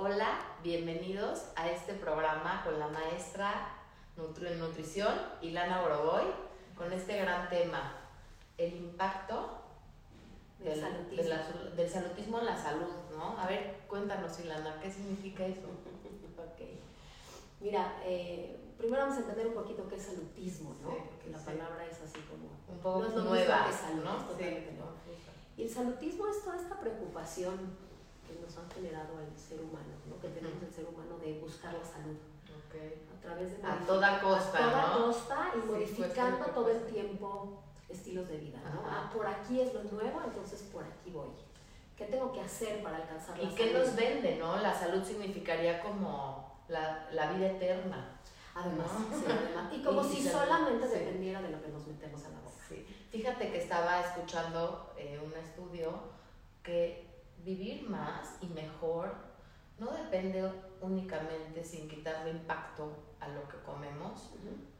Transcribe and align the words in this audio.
Hola, 0.00 0.38
bienvenidos 0.62 1.46
a 1.56 1.68
este 1.68 1.92
programa 1.92 2.62
con 2.62 2.78
la 2.78 2.86
maestra 2.86 3.74
en 4.16 4.60
nutrición, 4.60 5.12
Ilana 5.42 5.82
Boroboy, 5.82 6.22
con 6.76 6.92
este 6.92 7.16
gran 7.16 7.48
tema, 7.48 7.96
el 8.58 8.76
impacto 8.76 9.58
del, 10.60 10.80
salutismo. 10.80 11.70
del 11.74 11.90
salutismo 11.90 12.38
en 12.38 12.46
la 12.46 12.56
salud, 12.56 12.94
¿no? 13.10 13.36
A 13.40 13.48
ver, 13.48 13.80
cuéntanos, 13.88 14.38
Ilana, 14.38 14.78
¿qué 14.80 14.88
significa 14.88 15.44
eso? 15.44 15.62
ok. 15.66 16.60
Mira, 17.58 18.00
eh, 18.04 18.56
primero 18.78 19.02
vamos 19.02 19.16
a 19.16 19.22
entender 19.22 19.48
un 19.48 19.54
poquito 19.54 19.88
qué 19.88 19.96
es 19.96 20.02
salutismo, 20.04 20.76
¿no? 20.80 20.90
Porque 20.90 21.28
la 21.28 21.38
palabra 21.38 21.84
es 21.84 22.00
así 22.00 22.20
como... 22.30 22.46
Un 22.72 22.78
poco 22.80 23.00
nueva, 23.20 23.66
¿no? 24.04 24.28
Y 25.56 25.62
el 25.64 25.68
salutismo 25.68 26.28
es 26.28 26.44
toda 26.44 26.56
esta 26.56 26.78
preocupación 26.78 27.87
que 28.28 28.40
nos 28.40 28.56
han 28.58 28.70
generado 28.70 29.18
el 29.20 29.36
ser 29.36 29.60
humano, 29.60 29.96
¿no? 30.06 30.20
Que 30.20 30.28
tenemos 30.28 30.62
el 30.62 30.70
ser 30.70 30.86
humano 30.86 31.18
de 31.18 31.40
buscar 31.40 31.72
la 31.72 31.84
salud. 31.84 32.16
Okay. 32.68 33.06
A 33.16 33.20
través 33.20 33.56
de... 33.56 33.66
A 33.66 33.78
toda 33.86 34.20
costa, 34.20 34.58
A 34.58 34.70
toda 34.70 35.06
costa 35.06 35.52
y 35.54 35.66
modificando 35.66 36.44
todo 36.46 36.68
el 36.68 36.84
tiempo 36.86 37.62
estilos 37.88 38.28
de 38.28 38.36
vida, 38.36 38.58
¿no? 38.74 38.82
Ah, 38.86 39.10
por 39.12 39.26
aquí 39.26 39.60
es 39.60 39.72
lo 39.72 39.82
nuevo, 39.84 40.20
entonces 40.22 40.62
por 40.70 40.84
aquí 40.84 41.10
voy. 41.10 41.30
¿Qué 41.96 42.04
tengo 42.04 42.30
que 42.32 42.42
hacer 42.42 42.82
para 42.82 42.98
alcanzar 42.98 43.38
la 43.38 43.44
¿Y 43.44 43.54
qué 43.54 43.72
nos 43.72 43.96
vende, 43.96 44.36
no? 44.36 44.58
La 44.58 44.72
salud 44.72 45.02
significaría 45.02 45.82
como 45.82 46.62
la, 46.68 47.08
la 47.12 47.32
vida 47.32 47.48
eterna. 47.48 48.20
Además, 48.54 48.88
sí, 49.10 49.24
además. 49.26 49.72
Y 49.72 49.82
como 49.82 50.04
si 50.12 50.22
solamente 50.22 50.86
dependiera 50.86 51.40
de 51.40 51.50
lo 51.50 51.62
que 51.62 51.68
nos 51.68 51.86
metemos 51.86 52.24
a 52.26 52.30
la 52.30 52.40
boca. 52.40 52.56
Sí. 52.68 52.86
Fíjate 53.10 53.50
que 53.50 53.58
estaba 53.58 54.00
escuchando 54.00 54.92
eh, 54.96 55.18
un 55.24 55.32
estudio 55.32 56.18
que 56.62 57.07
vivir 57.44 57.88
más 57.88 58.36
y 58.40 58.46
mejor 58.46 59.14
no 59.78 59.92
depende 59.92 60.50
únicamente, 60.80 61.64
sin 61.64 61.88
quitarle 61.88 62.30
impacto 62.30 62.92
a 63.20 63.28
lo 63.28 63.48
que 63.48 63.58
comemos, 63.58 64.30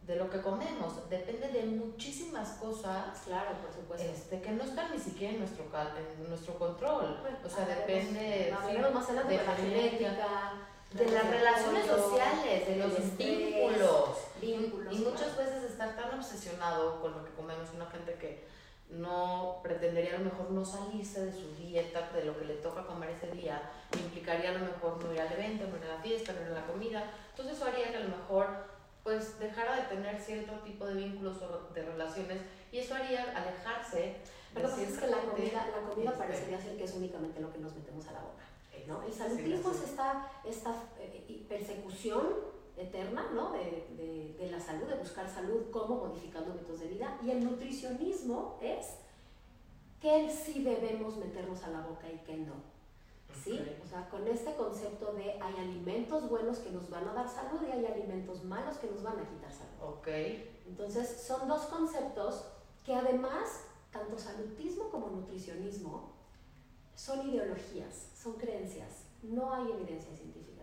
de 0.03 0.17
lo 0.17 0.31
que 0.31 0.41
comemos, 0.41 1.09
depende 1.11 1.49
de 1.49 1.65
muchísimas 1.67 2.51
cosas. 2.53 3.21
Claro, 3.27 3.51
por 3.63 3.73
supuesto. 3.73 4.09
Este, 4.09 4.41
que 4.41 4.51
no 4.53 4.65
están 4.65 4.91
ni 4.93 4.99
siquiera 4.99 5.35
en 5.35 5.41
nuestro, 5.41 5.65
en 5.65 6.29
nuestro 6.29 6.59
control. 6.59 7.21
o 7.45 7.49
sea, 7.49 7.67
depende 7.67 8.21
de, 8.21 8.51
más 8.51 8.67
de, 8.67 9.37
la 9.37 9.55
genética, 9.55 10.53
de 10.93 11.11
las 11.11 11.31
relaciones 11.31 11.87
sociales, 11.87 12.67
de 12.67 12.77
los 12.77 13.17
vínculos. 13.19 14.19
vínculos. 14.41 14.95
Y 14.95 14.99
muchas 15.01 15.37
veces 15.37 15.65
estar 15.65 15.95
tan 15.95 16.19
obsesionado 16.19 17.01
con 17.01 17.13
lo 17.13 17.25
que 17.25 17.31
comemos, 17.33 17.69
una 17.75 17.87
gente 17.87 18.15
que 18.15 18.49
no 18.91 19.61
pretendería 19.63 20.15
a 20.15 20.19
lo 20.19 20.25
mejor 20.25 20.51
no 20.51 20.65
salirse 20.65 21.27
de 21.27 21.33
su 21.33 21.55
dieta, 21.57 22.11
de 22.11 22.25
lo 22.25 22.39
que 22.39 22.47
le 22.47 22.55
toca 22.55 22.87
comer 22.87 23.11
ese 23.11 23.31
día, 23.33 23.61
implicaría 23.93 24.51
a 24.51 24.55
lo 24.55 24.61
mejor 24.61 25.03
no 25.05 25.13
ir 25.13 25.21
al 25.21 25.33
evento, 25.33 25.67
no 25.67 25.77
ir 25.77 25.85
a 25.85 25.97
la 25.97 26.03
fiesta, 26.03 26.33
no 26.33 26.43
ir 26.43 26.49
a 26.49 26.61
la 26.61 26.67
comida. 26.67 27.11
Entonces 27.31 27.57
eso 27.57 27.67
haría 27.67 27.91
que 27.91 27.97
a 27.99 28.01
lo 28.01 28.17
mejor 28.17 28.47
pues 29.03 29.39
dejara 29.39 29.77
de 29.77 29.83
tener 29.83 30.21
cierto 30.21 30.53
tipo 30.61 30.87
de 30.87 30.95
vínculos 30.95 31.37
o 31.43 31.73
de 31.73 31.83
relaciones 31.83 32.43
y 32.73 32.79
eso 32.79 32.95
haría 32.95 33.23
alejarse. 33.37 34.17
Pero 34.55 34.75
que 34.75 34.85
es 34.85 34.99
que 34.99 35.07
la 35.07 35.19
comida, 35.19 35.67
la 35.67 35.89
comida 35.89 36.11
este, 36.11 36.23
parecería 36.23 36.61
ser 36.61 36.77
que 36.77 36.85
es 36.85 36.95
únicamente 36.95 37.41
lo 37.41 37.53
que 37.53 37.59
nos 37.59 37.75
metemos 37.75 38.07
a 38.09 38.13
la 38.13 38.21
boca. 38.21 38.45
¿no? 38.87 39.03
El 39.03 39.13
salutismo 39.13 39.71
es 39.71 39.83
esta, 39.83 40.31
esta 40.45 40.75
eh, 40.99 41.45
persecución 41.49 42.23
eterna 42.79 43.31
¿no? 43.35 43.53
de, 43.53 43.87
de, 43.97 44.37
de, 44.39 44.51
la 44.51 44.61
salud, 44.61 44.87
de 44.87 44.97
buscar 44.97 45.29
salud, 45.29 45.71
como 45.71 45.97
modificando 45.97 46.55
métodos 46.55 46.81
de 46.81 46.89
vida. 46.89 47.19
Y 47.23 47.31
el 47.31 47.45
nutricionismo 47.45 48.59
es 48.63 48.95
que 50.01 50.31
sí 50.31 50.63
debemos 50.63 51.17
meternos 51.17 51.63
a 51.65 51.71
la 51.71 51.81
boca 51.81 52.11
y 52.11 52.19
que 52.19 52.37
no. 52.37 52.55
¿Sí? 53.45 53.61
O 53.85 53.87
sea, 53.87 54.09
con 54.09 54.27
este 54.27 54.55
concepto 54.55 55.13
de 55.13 55.33
hay 55.41 55.55
alimentos 55.59 56.29
buenos 56.29 56.59
que 56.59 56.71
nos 56.71 56.89
van 56.91 57.07
a 57.09 57.13
dar 57.13 57.29
salud 57.29 57.61
y 57.67 57.71
hay 57.71 57.85
alimentos 57.87 58.43
malos 58.45 58.79
que 58.79 58.89
nos 58.89 59.03
van 59.03 59.19
a 59.19 59.29
quitar 59.29 59.53
salud. 59.53 59.97
Ok. 59.97 60.09
Entonces, 60.67 61.25
son 61.27 61.47
dos 61.47 61.67
conceptos 61.67 62.45
que 62.85 62.95
además, 62.95 63.65
tanto 63.93 64.19
salutismo 64.19 64.91
como 64.91 65.09
nutricionismo, 65.09 66.13
son 66.95 67.29
ideologías, 67.29 68.11
son 68.15 68.35
creencias. 68.35 69.05
No 69.23 69.53
hay 69.53 69.71
evidencia 69.71 70.15
científica. 70.15 70.58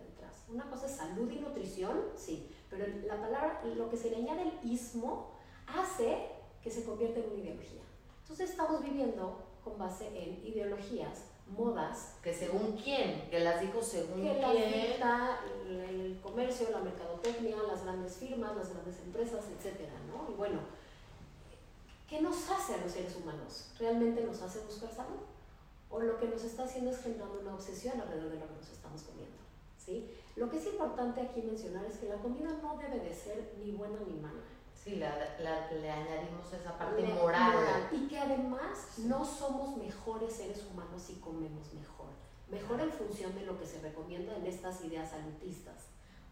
Una 0.48 0.68
cosa 0.70 0.86
es 0.86 0.92
salud 0.92 1.30
y 1.30 1.40
nutrición, 1.40 2.00
sí, 2.16 2.50
pero 2.70 2.86
la 3.06 3.20
palabra, 3.20 3.62
lo 3.76 3.90
que 3.90 3.96
se 3.96 4.10
le 4.10 4.16
añade 4.16 4.42
el 4.42 4.70
ismo, 4.70 5.32
hace 5.66 6.28
que 6.62 6.70
se 6.70 6.84
convierta 6.84 7.20
en 7.20 7.26
una 7.26 7.40
ideología. 7.42 7.82
Entonces 8.22 8.50
estamos 8.50 8.82
viviendo 8.82 9.40
con 9.62 9.78
base 9.78 10.06
en 10.08 10.44
ideologías, 10.46 11.24
modas. 11.46 12.16
Que 12.22 12.32
según 12.34 12.76
quién, 12.76 13.28
que 13.30 13.40
las 13.40 13.60
dijo 13.60 13.82
según 13.82 14.22
que 14.22 14.38
quién. 14.38 15.00
Las 15.00 15.40
el, 15.68 16.20
comercio, 16.22 16.70
la 16.70 16.80
mercadotecnia, 16.80 17.56
las 17.68 17.84
grandes 17.84 18.16
firmas, 18.16 18.56
las 18.56 18.70
grandes 18.70 18.98
empresas, 19.00 19.44
etc. 19.46 19.88
¿no? 20.08 20.32
Y 20.32 20.36
bueno, 20.36 20.60
¿qué 22.08 22.20
nos 22.20 22.50
hace 22.50 22.74
a 22.74 22.78
los 22.78 22.92
seres 22.92 23.14
humanos? 23.16 23.70
¿Realmente 23.78 24.24
nos 24.24 24.42
hace 24.42 24.60
buscar 24.60 24.92
salud? 24.92 25.22
¿O 25.88 26.00
lo 26.00 26.18
que 26.18 26.26
nos 26.26 26.42
está 26.42 26.64
haciendo 26.64 26.90
es 26.90 26.98
generando 26.98 27.40
una 27.40 27.54
obsesión 27.54 28.00
alrededor 28.00 28.30
de 28.30 28.40
lo 28.40 28.46
que 28.48 28.54
nos 28.54 28.70
estamos 28.70 29.02
comiendo? 29.02 29.36
¿Sí? 29.86 30.10
Lo 30.34 30.50
que 30.50 30.58
es 30.58 30.66
importante 30.66 31.20
aquí 31.20 31.40
mencionar 31.42 31.84
es 31.86 31.98
que 31.98 32.08
la 32.08 32.16
comida 32.16 32.50
no 32.60 32.76
debe 32.76 32.98
de 32.98 33.14
ser 33.14 33.54
ni 33.58 33.70
buena 33.70 33.98
ni 34.06 34.20
mala. 34.20 34.42
Sí, 34.74 34.96
la, 34.96 35.16
le 35.38 35.90
añadimos 35.90 36.52
esa 36.52 36.76
parte 36.76 37.02
moral. 37.02 37.88
Y 37.90 38.06
que 38.08 38.18
además 38.18 38.98
no 38.98 39.24
somos 39.24 39.76
mejores 39.76 40.34
seres 40.34 40.64
humanos 40.70 41.02
si 41.02 41.14
comemos 41.14 41.72
mejor. 41.72 42.06
Mejor 42.48 42.80
en 42.80 42.92
función 42.92 43.34
de 43.34 43.46
lo 43.46 43.58
que 43.58 43.66
se 43.66 43.80
recomienda 43.80 44.36
en 44.36 44.46
estas 44.46 44.84
ideas 44.84 45.10
salutistas. 45.10 45.86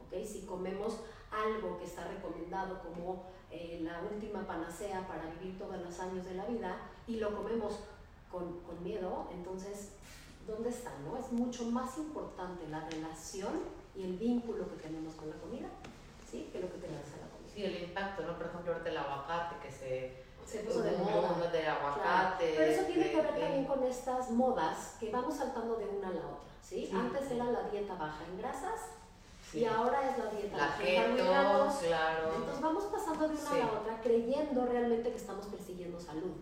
¿okay? 0.06 0.24
Si 0.24 0.42
comemos 0.42 0.98
algo 1.32 1.78
que 1.78 1.84
está 1.84 2.06
recomendado 2.06 2.80
como 2.82 3.24
eh, 3.50 3.80
la 3.82 4.02
última 4.02 4.46
panacea 4.46 5.06
para 5.08 5.26
vivir 5.30 5.58
todos 5.58 5.80
los 5.80 5.98
años 5.98 6.24
de 6.24 6.34
la 6.34 6.44
vida 6.46 6.76
y 7.08 7.16
lo 7.16 7.34
comemos 7.34 7.80
con, 8.30 8.60
con 8.60 8.82
miedo, 8.84 9.28
entonces 9.32 9.94
¿dónde 10.46 10.70
está? 10.70 10.92
No? 11.04 11.16
Es 11.16 11.32
mucho 11.32 11.64
más 11.66 11.96
importante 11.98 12.68
la 12.68 12.88
relación 12.88 13.60
y 13.94 14.02
el 14.02 14.16
vínculo 14.16 14.68
que 14.70 14.76
tenemos 14.76 15.14
con 15.14 15.30
la 15.30 15.36
comida, 15.36 15.68
¿sí? 16.30 16.50
Que 16.52 16.60
lo 16.60 16.70
que 16.70 16.78
tenemos 16.78 17.06
en 17.06 17.20
la 17.20 17.28
comida. 17.28 17.52
Sí, 17.54 17.64
el 17.64 17.88
impacto, 17.88 18.22
¿no? 18.22 18.36
Por 18.36 18.46
ejemplo, 18.46 18.72
ahorita 18.72 18.90
el 18.90 18.96
aguacate 18.96 19.56
que 19.62 19.72
se... 19.72 20.24
Se 20.44 20.58
puso 20.58 20.82
de 20.82 20.92
moda. 20.98 21.50
de 21.50 21.66
aguacate. 21.66 22.54
Pero 22.54 22.70
eso 22.70 22.84
tiene 22.84 23.10
que 23.10 23.16
ver 23.16 23.28
también 23.28 23.64
con 23.64 23.82
estas 23.84 24.30
modas 24.30 24.96
que 25.00 25.10
vamos 25.10 25.36
saltando 25.36 25.76
de 25.76 25.86
una 25.86 26.08
a 26.08 26.12
la 26.12 26.20
otra, 26.20 26.50
¿sí? 26.62 26.90
Antes 26.94 27.30
era 27.30 27.44
la 27.44 27.62
dieta 27.70 27.94
baja 27.94 28.22
en 28.30 28.38
grasas, 28.38 28.80
Y 29.54 29.64
ahora 29.64 30.10
es 30.10 30.18
la 30.18 30.26
dieta 30.26 30.56
la 30.56 30.66
baja 30.66 30.82
en 30.82 31.16
carbohidratos. 31.16 31.74
Claro. 31.76 32.34
Entonces 32.36 32.60
vamos 32.60 32.84
pasando 32.84 33.28
de 33.28 33.34
una 33.36 33.50
a 33.50 33.58
la 33.58 33.72
otra 33.80 34.00
creyendo 34.02 34.66
realmente 34.66 35.10
que 35.10 35.16
estamos 35.16 35.46
persiguiendo 35.46 35.98
salud. 35.98 36.32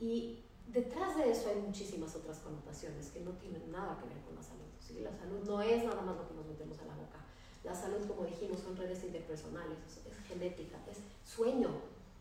Y 0.00 0.44
detrás 0.72 1.16
de 1.16 1.30
eso 1.30 1.48
hay 1.48 1.60
muchísimas 1.60 2.14
otras 2.14 2.38
connotaciones 2.38 3.10
que 3.10 3.20
no 3.20 3.32
tienen 3.32 3.70
nada 3.70 3.98
que 3.98 4.08
ver 4.08 4.22
con 4.24 4.36
la 4.36 4.42
salud. 4.42 4.68
¿sí? 4.78 5.00
La 5.00 5.12
salud 5.12 5.40
no 5.46 5.62
es 5.62 5.84
nada 5.84 6.02
más 6.02 6.16
lo 6.16 6.28
que 6.28 6.34
nos 6.34 6.46
metemos 6.46 6.78
a 6.80 6.84
la 6.84 6.94
boca. 6.94 7.18
La 7.64 7.74
salud, 7.74 8.06
como 8.06 8.24
dijimos, 8.24 8.60
son 8.60 8.76
redes 8.76 9.02
interpersonales, 9.04 9.78
es, 9.88 10.26
genética, 10.26 10.78
es 10.90 10.98
sueño. 11.28 11.68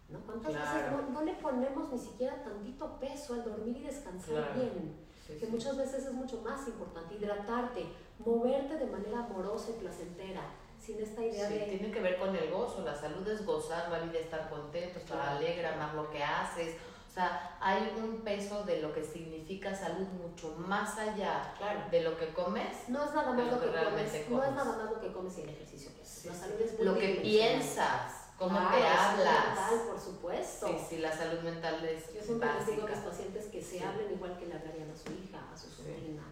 ¿no? 0.10 0.20
¿Cuántas 0.22 0.54
veces 0.54 1.12
no, 1.14 1.22
le 1.22 1.34
ponemos 1.34 1.92
ni 1.92 2.00
siquiera 2.00 2.42
tantito 2.44 3.00
peso 3.00 3.34
al 3.34 3.44
dormir 3.44 3.78
y 3.78 3.84
descansar 3.84 4.56
bien? 4.56 5.08
que 5.28 5.46
muchas 5.48 5.76
veces 5.76 6.06
es 6.06 6.14
mucho 6.14 6.40
más 6.42 6.66
importante. 6.70 7.16
Hidratarte, 7.16 7.86
moverte 8.20 8.78
de 8.78 8.86
manera 8.86 9.26
amorosa 9.26 9.72
y 9.72 9.82
placentera, 9.82 10.42
sin 10.80 11.02
esta 11.02 11.22
idea 11.22 11.50
de... 11.50 11.60
Tiene 11.66 11.92
que 11.92 12.00
ver 12.00 12.18
con 12.18 12.34
el 12.34 12.50
gozo. 12.50 12.82
La 12.86 12.96
salud 12.96 13.28
es 13.28 13.46
gozar, 13.46 13.92
la 13.92 14.00
vida 14.00 14.20
estar 14.20 14.50
contento, 14.50 15.00
estar 15.00 15.20
alegre, 15.20 15.68
amar 15.68 15.96
lo 15.96 16.10
que 16.10 16.24
haces 16.24 16.78
sea, 17.18 17.58
hay 17.60 17.94
un 17.98 18.22
peso 18.22 18.64
de 18.64 18.82
lo 18.82 18.94
que 18.94 19.04
significa 19.04 19.74
salud 19.76 20.08
mucho 20.08 20.56
más 20.58 20.98
allá 20.98 21.54
de 21.90 22.02
lo 22.02 22.16
que 22.18 22.32
comes. 22.34 22.88
No 22.90 23.04
es 23.04 23.14
nada 23.14 23.34
más 23.34 23.52
lo 23.52 23.60
que, 23.60 23.68
comes, 23.68 24.30
no 24.30 24.44
es 24.44 24.52
nada 24.52 24.78
más 24.78 24.92
lo 24.92 25.02
que 25.02 25.12
comes 25.12 25.38
y 25.38 25.42
el 25.42 25.50
ejercicio 25.50 25.92
haces. 26.00 26.26
la 26.26 26.36
salud 26.36 26.62
es 26.62 26.80
Lo 26.80 26.98
que 26.98 27.20
piensas, 27.22 28.30
cómo 28.38 28.60
te 28.70 28.86
hablas. 28.86 29.18
Mental, 29.18 29.88
por 29.90 30.00
supuesto. 30.00 30.68
Sí, 30.68 30.74
sí, 30.90 30.98
la 31.00 31.12
salud 31.12 31.40
mental 31.42 31.84
es 31.86 32.14
Yo 32.14 32.22
siempre 32.22 32.50
les 32.54 32.68
digo 32.68 32.86
a 32.86 32.90
mis 32.90 33.00
pacientes 33.00 33.46
que 33.46 33.62
se 33.62 33.84
hablen 33.84 34.12
igual 34.12 34.38
que 34.38 34.46
le 34.46 34.54
hablarían 34.54 34.92
a 34.92 34.96
su 34.96 35.12
hija, 35.12 35.52
a 35.52 35.58
su 35.58 35.72
sobrina, 35.72 36.24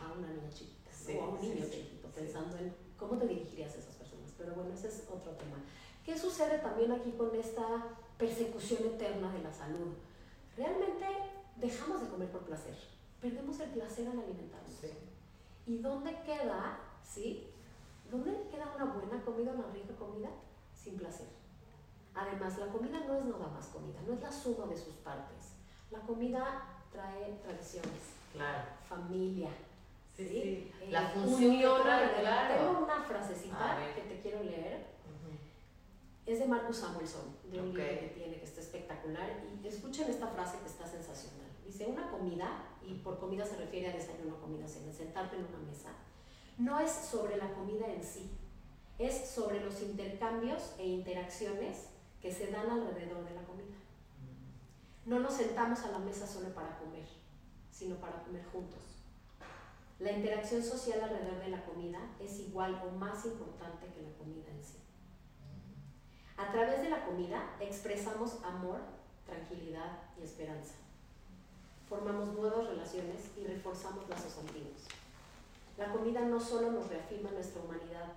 a 0.00 0.12
una 0.12 0.28
niña 0.28 0.50
chiquita 0.52 0.90
o 1.18 1.22
a 1.22 1.28
un 1.28 1.40
niño 1.40 1.64
chiquito, 1.70 2.08
pensando 2.08 2.56
en 2.58 2.74
cómo 2.98 3.16
te 3.16 3.26
dirigirías 3.28 3.74
a 3.76 3.78
esas 3.78 3.94
personas. 3.94 4.32
Pero 4.36 4.54
bueno, 4.54 4.74
ese 4.74 4.88
es 4.88 5.04
otro 5.08 5.32
tema. 5.32 5.58
¿Qué 6.04 6.18
sucede 6.18 6.58
también 6.58 6.90
aquí 6.90 7.12
con 7.12 7.32
esta 7.36 7.86
persecución 8.18 8.84
eterna 8.86 9.32
de 9.32 9.42
la 9.42 9.52
salud? 9.52 9.94
Realmente 10.56 11.06
dejamos 11.56 12.02
de 12.02 12.08
comer 12.08 12.30
por 12.30 12.42
placer, 12.42 12.76
perdemos 13.20 13.58
el 13.60 13.70
placer 13.70 14.08
al 14.08 14.18
alimentarnos. 14.18 14.72
¿Y 15.66 15.78
dónde 15.78 16.20
queda, 16.22 16.78
sí? 17.02 17.48
¿Dónde 18.10 18.48
queda 18.50 18.72
una 18.76 18.86
buena 18.86 19.24
comida, 19.24 19.52
una 19.52 19.68
rica 19.72 19.94
comida? 19.96 20.28
Sin 20.74 20.96
placer. 20.96 21.28
Además, 22.14 22.58
la 22.58 22.66
comida 22.66 23.00
no 23.06 23.16
es 23.16 23.24
nada 23.24 23.48
más 23.48 23.66
comida, 23.68 24.00
no 24.06 24.14
es 24.14 24.20
la 24.20 24.32
suma 24.32 24.66
de 24.66 24.76
sus 24.76 24.94
partes. 24.96 25.52
La 25.90 26.00
comida 26.00 26.64
trae 26.90 27.38
tradiciones, 27.42 28.14
claro. 28.32 28.64
familia, 28.88 29.50
Sí, 30.14 30.70
La 30.90 31.02
la 31.02 31.08
función 31.08 31.56
Tengo 32.58 32.84
una 32.84 33.02
frasecita 33.02 33.78
que 33.94 34.02
te 34.02 34.20
quiero 34.20 34.42
leer. 34.42 34.91
Es 36.24 36.38
de 36.38 36.46
Marcus 36.46 36.76
Samuelson, 36.76 37.36
de 37.50 37.60
un 37.60 37.68
libro 37.74 37.82
que 37.82 38.12
tiene, 38.14 38.38
que 38.38 38.44
está 38.44 38.60
espectacular. 38.60 39.28
Y 39.62 39.66
escuchen 39.66 40.08
esta 40.08 40.28
frase 40.28 40.58
que 40.58 40.66
está 40.66 40.86
sensacional. 40.86 41.48
Dice, 41.66 41.86
una 41.86 42.10
comida, 42.10 42.64
y 42.82 42.94
por 42.94 43.18
comida 43.18 43.44
se 43.44 43.56
refiere 43.56 43.90
a 43.90 43.92
desayuno, 43.92 44.40
comida, 44.40 44.66
cena, 44.68 44.92
sentarte 44.92 45.36
en 45.36 45.46
una 45.46 45.58
mesa, 45.58 45.90
no 46.58 46.78
es 46.78 46.90
sobre 46.90 47.36
la 47.36 47.52
comida 47.54 47.86
en 47.86 48.04
sí, 48.04 48.30
es 48.98 49.30
sobre 49.30 49.60
los 49.64 49.80
intercambios 49.80 50.74
e 50.78 50.86
interacciones 50.86 51.88
que 52.20 52.32
se 52.32 52.50
dan 52.50 52.70
alrededor 52.70 53.24
de 53.24 53.34
la 53.34 53.42
comida. 53.42 53.74
No 55.06 55.18
nos 55.18 55.34
sentamos 55.34 55.80
a 55.80 55.90
la 55.90 55.98
mesa 55.98 56.26
solo 56.26 56.50
para 56.54 56.78
comer, 56.78 57.06
sino 57.70 57.96
para 57.96 58.22
comer 58.22 58.44
juntos. 58.52 58.78
La 59.98 60.12
interacción 60.12 60.62
social 60.62 61.00
alrededor 61.00 61.40
de 61.40 61.48
la 61.48 61.64
comida 61.64 61.98
es 62.20 62.38
igual 62.38 62.80
o 62.86 62.90
más 62.96 63.24
importante 63.24 63.86
que 63.86 64.02
la 64.02 64.12
comida 64.18 64.50
en 64.50 64.62
sí. 64.62 64.78
A 66.36 66.50
través 66.50 66.82
de 66.82 66.90
la 66.90 67.04
comida 67.04 67.56
expresamos 67.60 68.42
amor, 68.44 68.80
tranquilidad 69.26 69.98
y 70.18 70.24
esperanza. 70.24 70.74
Formamos 71.88 72.34
nuevas 72.34 72.66
relaciones 72.68 73.30
y 73.36 73.44
reforzamos 73.44 74.08
lazos 74.08 74.38
antiguos. 74.38 74.88
La 75.76 75.92
comida 75.92 76.20
no 76.20 76.40
solo 76.40 76.72
nos 76.72 76.88
reafirma 76.88 77.30
nuestra 77.30 77.62
humanidad, 77.62 78.12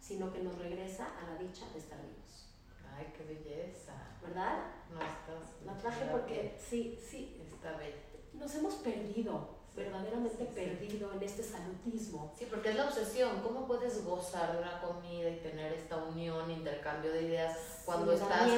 sino 0.00 0.32
que 0.32 0.42
nos 0.42 0.58
regresa 0.58 1.08
a 1.18 1.30
la 1.30 1.38
dicha 1.38 1.66
de 1.72 1.78
estar 1.78 1.98
vivos. 2.00 2.48
Ay, 2.96 3.12
qué 3.16 3.24
belleza. 3.24 3.92
¿Verdad? 4.22 4.64
No 4.92 5.00
estás. 5.00 5.62
La 5.64 5.76
traje 5.76 6.06
porque 6.10 6.56
sí, 6.58 6.98
sí. 7.00 7.40
Está 7.52 7.76
bella. 7.76 7.96
Nos 8.34 8.54
hemos 8.54 8.74
perdido, 8.76 9.57
verdaderamente 9.78 10.44
perdido 10.44 11.12
en 11.12 11.22
este 11.22 11.42
salutismo. 11.42 12.32
Sí, 12.38 12.46
porque 12.50 12.70
es 12.70 12.76
la 12.76 12.86
obsesión. 12.86 13.40
¿Cómo 13.42 13.66
puedes 13.66 14.04
gozar 14.04 14.52
de 14.52 14.58
una 14.58 14.80
comida 14.80 15.30
y 15.30 15.36
tener 15.36 15.72
esta 15.72 15.96
unión, 15.96 16.50
intercambio 16.50 17.12
de 17.12 17.22
ideas 17.22 17.82
cuando 17.84 18.12
estás 18.12 18.50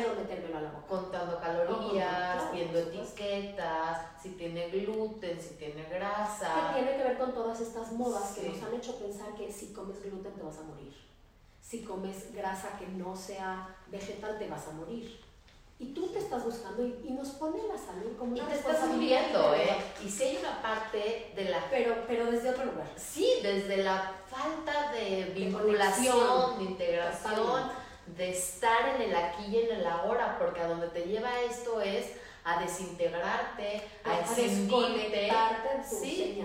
contando 0.89 1.39
calorías, 1.39 2.53
viendo 2.53 2.79
etiquetas, 2.79 4.07
si 4.21 4.31
tiene 4.31 4.71
gluten, 4.71 5.41
si 5.41 5.55
tiene 5.55 5.85
grasa? 5.85 6.73
¿Qué 6.75 6.83
tiene 6.83 6.97
que 6.97 7.05
ver 7.05 7.19
con 7.19 7.33
todas 7.33 7.61
estas 7.61 7.93
modas 7.93 8.33
que 8.33 8.49
nos 8.49 8.63
han 8.63 8.75
hecho 8.75 8.97
pensar 8.97 9.35
que 9.35 9.53
si 9.53 9.73
comes 9.73 10.03
gluten 10.03 10.33
te 10.33 10.43
vas 10.43 10.59
a 10.59 10.63
morir? 10.63 11.11
si 11.71 11.85
comes 11.85 12.35
grasa 12.35 12.77
que 12.77 12.89
no 12.89 13.15
sea 13.15 13.77
vegetal 13.93 14.37
te 14.41 14.49
vas 14.49 14.67
a 14.67 14.73
morir. 14.73 15.21
Y 15.81 15.95
tú 15.95 16.07
te 16.09 16.19
estás 16.19 16.45
buscando 16.45 16.85
y, 16.85 17.11
nos 17.11 17.29
pone 17.31 17.57
la 17.67 17.79
salud 17.79 18.15
como 18.19 18.33
una 18.33 18.43
Y 18.43 18.47
te 18.47 18.55
estás 18.55 18.87
muriendo, 18.87 19.55
¿eh? 19.55 19.77
Y 20.05 20.11
si 20.11 20.25
hay 20.25 20.37
una 20.37 20.61
parte 20.61 21.33
de 21.35 21.45
la... 21.47 21.59
Pero, 21.71 22.05
pero 22.07 22.31
desde 22.31 22.51
otro 22.51 22.67
lugar. 22.67 22.87
Sí, 22.97 23.27
desde 23.43 23.79
la 23.79 24.13
falta 24.29 24.93
de 24.93 25.33
vinculación, 25.35 26.59
de, 26.59 26.65
integración, 26.65 27.63
de 28.07 28.31
estar 28.31 28.95
en 28.95 29.09
el 29.09 29.17
aquí 29.17 29.47
y 29.47 29.57
en 29.57 29.77
el 29.77 29.87
ahora, 29.87 30.39
porque 30.39 30.61
a 30.61 30.69
donde 30.69 30.89
te 30.89 31.07
lleva 31.07 31.41
esto 31.41 31.81
es 31.81 32.13
a 32.45 32.61
desintegrarte, 32.61 33.83
a, 34.05 34.11
a 34.11 34.21
extinguirte. 34.21 35.31
Sí, 35.89 36.45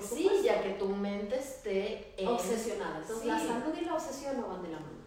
sí, 0.00 0.30
ya 0.44 0.62
que 0.62 0.70
tu 0.70 0.86
mente 0.86 1.40
esté 1.40 2.14
obsesionada. 2.24 2.98
Entonces, 3.00 3.26
la 3.26 3.38
salud 3.38 3.74
y 3.80 3.84
la 3.84 3.94
obsesión 3.94 4.40
no 4.40 4.46
van 4.46 4.62
de 4.62 4.68
la 4.68 4.78
mano. 4.78 4.99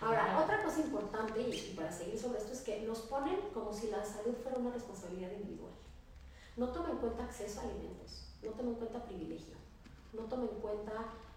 Ahora, 0.00 0.40
otra 0.42 0.62
cosa 0.62 0.80
importante, 0.80 1.40
y, 1.40 1.74
para 1.76 1.90
seguir 1.90 2.18
sobre 2.18 2.38
esto, 2.38 2.52
es 2.52 2.60
que 2.60 2.80
nos 2.82 3.00
ponen 3.00 3.36
como 3.52 3.72
si 3.72 3.88
la 3.88 4.04
salud 4.04 4.34
fuera 4.42 4.58
una 4.58 4.70
responsabilidad 4.70 5.32
individual. 5.32 5.72
No 6.56 6.68
tomen 6.68 6.92
en 6.92 6.98
cuenta 6.98 7.24
acceso 7.24 7.60
a 7.60 7.64
alimentos, 7.64 8.26
no 8.42 8.50
tomen 8.50 8.72
en 8.72 8.78
cuenta 8.78 9.04
privilegio, 9.04 9.54
no 10.12 10.22
tomen 10.22 10.48
en 10.48 10.60
cuenta 10.60 10.92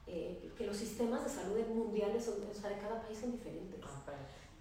eh, 0.07 0.51
que 0.57 0.65
los 0.65 0.77
sistemas 0.77 1.23
de 1.23 1.29
salud 1.29 1.57
mundiales, 1.67 2.25
son, 2.25 2.35
o 2.49 2.53
sea, 2.53 2.69
de 2.69 2.77
cada 2.77 3.01
país 3.01 3.17
son 3.19 3.31
diferentes. 3.31 3.79
Ah, 3.83 4.11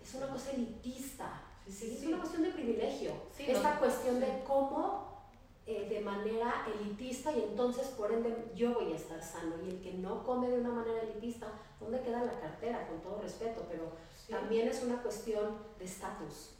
es 0.02 0.14
una 0.14 0.28
cosa 0.28 0.50
elitista, 0.52 1.42
es 1.66 2.04
una 2.04 2.18
cuestión 2.18 2.42
de 2.42 2.50
privilegio. 2.50 3.12
Esta 3.38 3.78
cuestión 3.78 4.18
de 4.20 4.42
cómo 4.46 5.19
eh, 5.66 5.88
de 5.88 6.00
manera 6.00 6.66
elitista 6.74 7.32
y 7.32 7.42
entonces 7.42 7.88
por 7.88 8.10
ende 8.10 8.50
yo 8.54 8.74
voy 8.74 8.92
a 8.92 8.96
estar 8.96 9.22
sano 9.22 9.54
y 9.64 9.70
el 9.70 9.80
que 9.80 9.92
no 9.92 10.24
come 10.24 10.48
de 10.48 10.60
una 10.60 10.70
manera 10.70 11.02
elitista, 11.02 11.46
¿dónde 11.78 12.00
queda 12.00 12.24
la 12.24 12.40
cartera? 12.40 12.88
Con 12.88 13.00
todo 13.00 13.20
respeto, 13.20 13.66
pero 13.68 13.92
también 14.28 14.68
es 14.68 14.82
una 14.82 15.02
cuestión 15.02 15.58
de 15.78 15.84
estatus. 15.84 16.50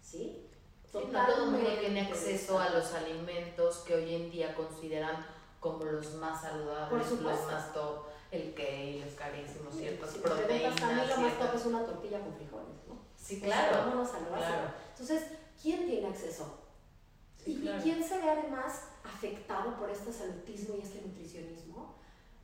¿Sí? 0.00 0.46
Totalmente. 0.90 1.18
no 1.18 1.26
todo 1.26 1.44
el 1.44 1.50
mundo 1.52 1.70
tiene 1.80 2.00
acceso 2.02 2.58
a 2.58 2.68
los 2.68 2.92
alimentos 2.92 3.78
que 3.78 3.94
hoy 3.94 4.14
en 4.14 4.30
día 4.30 4.54
consideran 4.54 5.24
como 5.58 5.84
los 5.84 6.14
más 6.14 6.42
saludables, 6.42 7.10
los 7.10 7.20
más 7.22 7.72
top, 7.72 8.06
el 8.30 8.52
kale 8.52 9.06
es 9.06 9.14
carísimo, 9.14 9.70
ciertas 9.70 10.10
proteínas. 10.14 10.82
A 10.82 10.86
mí 10.88 11.00
lo 11.08 11.16
más 11.18 11.38
top 11.38 11.54
es 11.54 11.66
una 11.66 11.84
tortilla 11.84 12.20
con 12.20 12.34
frijoles, 12.34 12.76
¿no? 12.88 12.98
Sí, 13.16 13.40
claro. 13.40 13.78
vámonos 13.78 14.12
al 14.12 14.26
claro. 14.26 14.68
Entonces, 14.90 15.22
¿quién 15.60 15.86
tiene 15.86 16.08
acceso? 16.08 16.61
¿Y 17.44 17.68
quién 17.82 18.02
se 18.02 18.18
ve 18.18 18.30
además 18.30 18.84
afectado 19.04 19.76
por 19.76 19.90
este 19.90 20.12
salutismo 20.12 20.76
y 20.76 20.82
este 20.82 21.02
nutricionismo? 21.02 21.94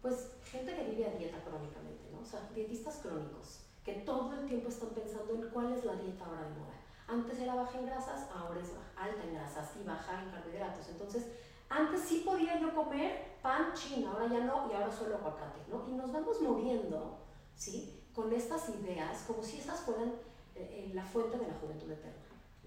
Pues 0.03 0.33
gente 0.45 0.75
que 0.75 0.91
vive 0.91 1.07
a 1.07 1.17
dieta 1.17 1.43
crónicamente, 1.45 2.09
¿no? 2.13 2.21
O 2.21 2.25
sea, 2.25 2.49
dietistas 2.55 2.97
crónicos, 2.97 3.61
que 3.85 3.93
todo 3.95 4.33
el 4.35 4.47
tiempo 4.47 4.69
están 4.69 4.91
pensando 4.91 5.35
en 5.35 5.51
cuál 5.51 5.73
es 5.73 5.85
la 5.85 5.95
dieta 5.97 6.25
ahora 6.25 6.43
de 6.43 6.55
moda. 6.55 6.75
Antes 7.07 7.39
era 7.39 7.55
baja 7.55 7.79
en 7.79 7.87
grasas, 7.87 8.29
ahora 8.35 8.61
es 8.61 8.71
alta 8.97 9.25
en 9.25 9.35
grasas 9.35 9.71
y 9.81 9.85
baja 9.87 10.23
en 10.23 10.31
carbohidratos. 10.31 10.89
Entonces, 10.89 11.27
antes 11.69 12.01
sí 12.01 12.23
podía 12.25 12.61
yo 12.61 12.75
comer 12.75 13.39
pan 13.43 13.73
chino, 13.75 14.11
ahora 14.11 14.27
ya 14.29 14.41
no, 14.41 14.69
y 14.71 14.75
ahora 14.75 14.91
solo 14.91 15.17
aguacate, 15.17 15.61
¿no? 15.69 15.89
Y 15.89 15.93
nos 15.93 16.13
vamos 16.13 16.41
moviendo, 16.41 17.19
¿sí? 17.55 18.05
Con 18.15 18.33
estas 18.33 18.69
ideas, 18.71 19.25
como 19.27 19.43
si 19.43 19.59
estas 19.59 19.81
fueran 19.81 20.15
en 20.55 20.95
la 20.95 21.05
fuente 21.05 21.39
de 21.39 21.47
la 21.47 21.55
juventud 21.55 21.91
eterna. 21.91 22.18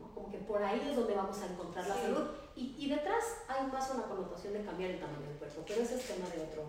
¿No? 0.01 0.13
Como 0.13 0.31
que 0.31 0.39
por 0.39 0.63
ahí 0.63 0.87
es 0.89 0.95
donde 0.95 1.15
vamos 1.15 1.39
a 1.41 1.45
encontrar 1.45 1.87
la 1.87 1.95
salud. 1.95 2.27
Y, 2.55 2.75
y, 2.77 2.89
detrás 2.89 3.23
hay 3.47 3.65
más 3.67 3.89
una 3.91 4.03
connotación 4.03 4.53
de 4.53 4.65
cambiar 4.65 4.91
el 4.91 4.99
tamaño 4.99 5.27
del 5.27 5.37
cuerpo, 5.37 5.63
pero 5.65 5.81
ese 5.81 5.95
es 5.95 6.05
tema 6.05 6.27
de 6.29 6.41
otro, 6.41 6.63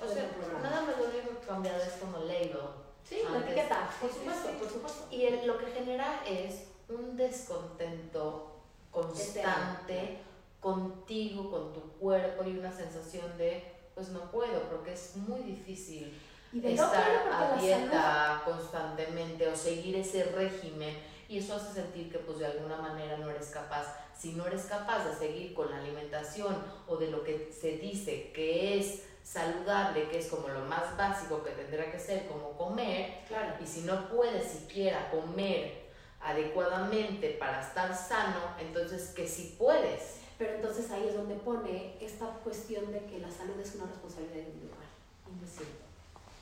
o 0.00 0.08
sea, 0.08 0.30
Nada 0.62 0.82
más 0.82 0.98
lo 0.98 1.04
único 1.04 1.40
que 1.40 1.46
cambiado 1.46 1.82
es 1.82 1.92
como 1.94 2.18
label. 2.18 2.58
Sí, 3.04 3.20
la 3.30 3.38
etiqueta, 3.38 3.90
por 4.00 4.12
supuesto, 4.12 4.48
por 4.58 4.68
supuesto. 4.68 5.06
Y 5.10 5.46
lo 5.46 5.58
que 5.58 5.66
genera 5.66 6.22
es 6.26 6.66
un 6.88 7.16
descontento 7.16 8.58
constante 8.90 10.18
contigo, 10.60 11.50
con 11.50 11.72
tu 11.72 11.80
cuerpo 11.98 12.44
y 12.44 12.58
una 12.58 12.72
sensación 12.72 13.38
de, 13.38 13.64
pues 13.94 14.08
no 14.10 14.30
puedo, 14.30 14.62
porque 14.68 14.92
es 14.92 15.16
muy 15.16 15.40
difícil 15.40 16.12
y 16.52 16.66
estar 16.66 17.28
a 17.30 17.56
dieta 17.60 18.42
constantemente 18.44 19.46
o 19.48 19.54
seguir 19.54 19.96
ese 19.96 20.24
régimen 20.24 20.96
y 21.28 21.38
eso 21.38 21.54
hace 21.54 21.74
sentir 21.74 22.10
que 22.10 22.18
pues 22.18 22.38
de 22.38 22.46
alguna 22.46 22.76
manera 22.78 23.16
no 23.18 23.30
eres 23.30 23.48
capaz. 23.48 23.86
Si 24.16 24.32
no 24.32 24.46
eres 24.46 24.64
capaz 24.64 25.04
de 25.04 25.14
seguir 25.14 25.54
con 25.54 25.70
la 25.70 25.78
alimentación 25.78 26.56
o 26.86 26.96
de 26.96 27.10
lo 27.10 27.22
que 27.22 27.52
se 27.52 27.78
dice 27.78 28.32
que 28.32 28.78
es 28.78 29.02
saludable, 29.22 30.08
que 30.08 30.18
es 30.18 30.28
como 30.28 30.48
lo 30.48 30.60
más 30.60 30.96
básico 30.96 31.44
que 31.44 31.50
tendrá 31.50 31.90
que 31.92 31.98
ser, 31.98 32.26
como 32.26 32.56
comer, 32.56 33.20
claro. 33.28 33.54
y 33.62 33.66
si 33.66 33.82
no 33.82 34.08
puedes 34.08 34.50
siquiera 34.50 35.10
comer 35.10 35.88
adecuadamente 36.20 37.30
para 37.38 37.60
estar 37.60 37.94
sano, 37.94 38.40
entonces 38.58 39.10
que 39.10 39.28
si 39.28 39.54
puedes. 39.58 40.16
Pero 40.38 40.54
entonces 40.54 40.90
ahí 40.90 41.06
es 41.08 41.14
donde 41.14 41.34
pone 41.34 41.96
esta 42.00 42.26
cuestión 42.44 42.90
de 42.92 43.04
que 43.04 43.18
la 43.18 43.30
salud 43.30 43.58
es 43.60 43.74
una 43.74 43.86
responsabilidad 43.86 44.46
individual 44.46 44.88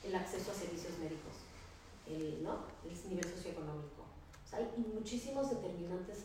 el 0.07 0.15
acceso 0.15 0.51
a 0.51 0.53
servicios 0.53 0.97
médicos, 0.99 1.33
el, 2.07 2.43
¿no? 2.43 2.63
el 2.85 3.09
nivel 3.09 3.25
socioeconómico. 3.25 3.96
O 4.47 4.49
sea, 4.49 4.59
hay 4.59 4.85
muchísimos 4.93 5.49
determinantes 5.49 6.19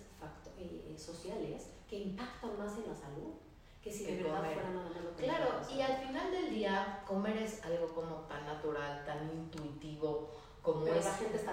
eh, 0.57 0.95
eh, 0.95 0.97
sociales 0.97 1.71
que 1.91 1.99
impactan 1.99 2.57
más 2.57 2.73
en 2.79 2.89
la 2.89 2.95
salud 2.95 3.35
que 3.83 3.91
si 3.91 4.05
de 4.05 4.23
verdad 4.23 4.45
fuera 4.45 4.71
nada 4.71 4.85
más 4.85 4.93
Claro, 5.17 5.61
y 5.69 5.81
al 5.81 5.97
final 5.97 6.31
del 6.31 6.51
día, 6.51 7.03
comer 7.05 7.37
es 7.39 7.65
algo 7.65 7.89
como 7.89 8.15
tan 8.29 8.47
natural, 8.47 9.05
tan 9.05 9.29
intuitivo, 9.29 10.31
como 10.63 10.87
es 10.87 11.05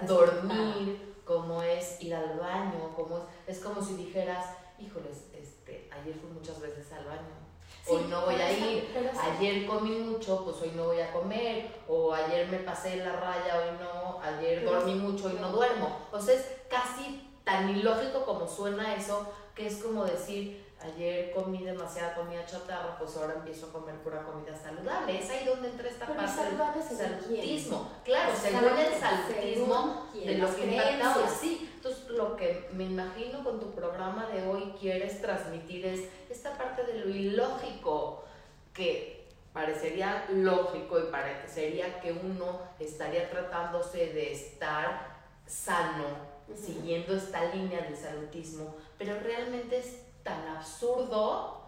dormir, 0.08 1.16
como 1.26 1.64
es 1.64 2.00
ir 2.02 2.14
al 2.14 2.38
baño, 2.38 2.94
como 2.96 3.18
es, 3.48 3.58
es 3.58 3.64
como 3.64 3.82
si 3.82 3.96
dijeras, 3.96 4.46
híjoles, 4.78 5.26
este, 5.34 5.90
ayer 5.92 6.16
fui 6.16 6.30
muchas 6.30 6.62
veces 6.62 6.92
al 6.94 7.06
baño, 7.06 7.49
hoy 7.90 8.04
no 8.10 8.26
voy 8.26 8.36
a 8.36 8.52
ir, 8.52 8.88
ayer 9.22 9.66
comí 9.66 9.92
mucho, 9.92 10.44
pues 10.44 10.58
hoy 10.62 10.72
no 10.76 10.86
voy 10.86 11.00
a 11.00 11.12
comer, 11.12 11.72
o 11.88 12.14
ayer 12.14 12.48
me 12.48 12.60
pasé 12.60 12.98
la 12.98 13.14
raya, 13.14 13.58
hoy 13.58 13.78
no, 13.80 14.20
ayer 14.22 14.64
dormí 14.64 14.96
mucho, 14.96 15.28
hoy 15.28 15.38
no 15.40 15.50
duermo. 15.52 16.08
O 16.12 16.20
sea, 16.20 16.36
es 16.36 16.46
casi 16.70 17.30
tan 17.44 17.70
ilógico 17.70 18.26
como 18.26 18.48
suena 18.48 18.96
eso, 18.96 19.28
que 19.56 19.68
es 19.68 19.84
como 19.84 20.06
decir, 20.06 20.69
ayer 20.82 21.32
comí 21.32 21.64
demasiada 21.64 22.16
comida 22.16 22.46
chatarra, 22.46 22.98
pues 22.98 23.16
ahora 23.18 23.36
empiezo 23.36 23.68
a 23.68 23.74
comer 23.74 23.96
pura 23.98 24.24
comida 24.24 24.56
saludable. 24.56 25.20
Es 25.20 25.30
ahí 25.30 25.46
donde 25.46 25.70
entra 25.70 25.90
esta 25.90 26.06
parte 26.06 26.22
del 26.22 26.98
salutismo. 26.98 27.92
Claro, 28.04 28.32
según 28.40 28.78
el 28.78 29.00
salutismo 29.00 30.10
de 30.14 30.36
lo 30.36 30.56
que 30.56 30.66
impacta 30.66 31.28
sí. 31.28 31.70
Entonces, 31.76 32.10
lo 32.10 32.36
que 32.36 32.70
me 32.74 32.86
imagino 32.86 33.44
con 33.44 33.60
tu 33.60 33.72
programa 33.72 34.28
de 34.28 34.48
hoy 34.48 34.74
quieres 34.80 35.22
transmitir 35.22 35.86
es 35.86 36.02
esta 36.30 36.58
parte 36.58 36.84
de 36.84 37.00
lo 37.00 37.10
ilógico 37.10 38.24
que 38.74 39.28
parecería 39.54 40.26
lógico 40.30 41.00
y 41.00 41.04
parecería 41.12 42.00
que 42.00 42.12
uno 42.12 42.60
estaría 42.80 43.30
tratándose 43.30 44.14
de 44.14 44.34
estar 44.34 45.20
sano, 45.46 46.30
siguiendo 46.56 47.16
esta 47.16 47.44
línea 47.54 47.82
del 47.82 47.98
salutismo, 47.98 48.76
pero 48.98 49.20
realmente 49.20 49.80
es 49.80 50.09
tan 50.30 50.58
absurdo 50.58 51.62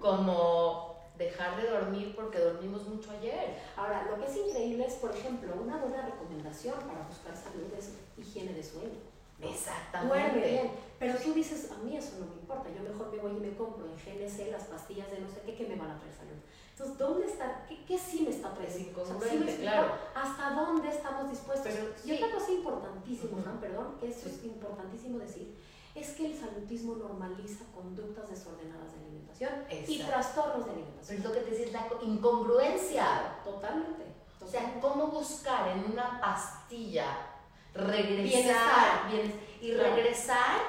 como 0.00 0.96
dejar 1.16 1.60
de 1.60 1.68
dormir 1.68 2.14
porque 2.14 2.38
dormimos 2.38 2.86
mucho 2.86 3.10
ayer. 3.10 3.58
Ahora, 3.76 4.06
lo 4.10 4.18
que 4.18 4.30
es 4.30 4.36
increíble 4.36 4.86
es, 4.86 4.94
por 4.94 5.14
ejemplo, 5.14 5.52
una 5.60 5.76
buena 5.78 6.02
recomendación 6.02 6.74
para 6.74 7.06
buscar 7.06 7.36
salud 7.36 7.72
es 7.76 7.92
higiene 8.16 8.52
de 8.52 8.62
sueño. 8.62 8.98
Exactamente. 9.40 10.14
Duerme 10.14 10.48
bien. 10.48 10.70
Pero 10.98 11.16
tú 11.18 11.32
dices, 11.32 11.70
a 11.70 11.78
mí 11.82 11.96
eso 11.96 12.18
no 12.18 12.26
me 12.26 12.40
importa, 12.40 12.68
yo 12.70 12.82
mejor 12.82 13.12
me 13.12 13.18
voy 13.18 13.32
y 13.36 13.40
me 13.40 13.56
compro 13.56 13.86
en 13.86 13.94
GNC 13.94 14.50
las 14.50 14.64
pastillas 14.64 15.10
de 15.10 15.20
no 15.20 15.28
sé 15.28 15.42
qué 15.46 15.54
que 15.54 15.68
me 15.68 15.76
van 15.76 15.92
a 15.92 15.98
traer 15.98 16.14
salud. 16.14 16.38
Entonces, 16.72 16.98
¿dónde 16.98 17.26
está? 17.26 17.66
¿Qué, 17.68 17.84
qué 17.84 17.98
sí 17.98 18.22
me 18.22 18.30
está 18.30 18.52
trayendo? 18.54 19.04
claro. 19.60 19.92
¿Hasta 20.14 20.50
dónde 20.50 20.88
estamos 20.88 21.30
dispuestos? 21.30 21.72
y 22.04 22.12
otra 22.12 22.32
cosa 22.32 22.52
importantísima, 22.52 23.60
perdón, 23.60 23.96
que 24.00 24.08
eso 24.08 24.28
es 24.28 24.44
importantísimo 24.44 25.18
decir, 25.18 25.56
es 26.00 26.10
que 26.10 26.26
el 26.26 26.38
salutismo 26.38 26.94
normaliza 26.96 27.64
conductas 27.74 28.30
desordenadas 28.30 28.92
de 28.92 28.98
alimentación 29.00 29.50
y 29.70 29.98
trastornos 30.02 30.66
de 30.66 30.72
alimentación. 30.72 31.18
Es 31.18 31.24
lo 31.24 31.32
que 31.32 31.40
te 31.40 31.50
decía, 31.50 31.72
la 31.72 32.06
incongruencia. 32.06 33.36
Totalmente, 33.44 34.04
O 34.40 34.46
sea, 34.46 34.78
¿cómo 34.80 35.08
buscar 35.08 35.68
en 35.68 35.92
una 35.92 36.20
pastilla 36.20 37.06
regresar 37.74 39.10
y 39.60 39.72
regresar 39.72 40.60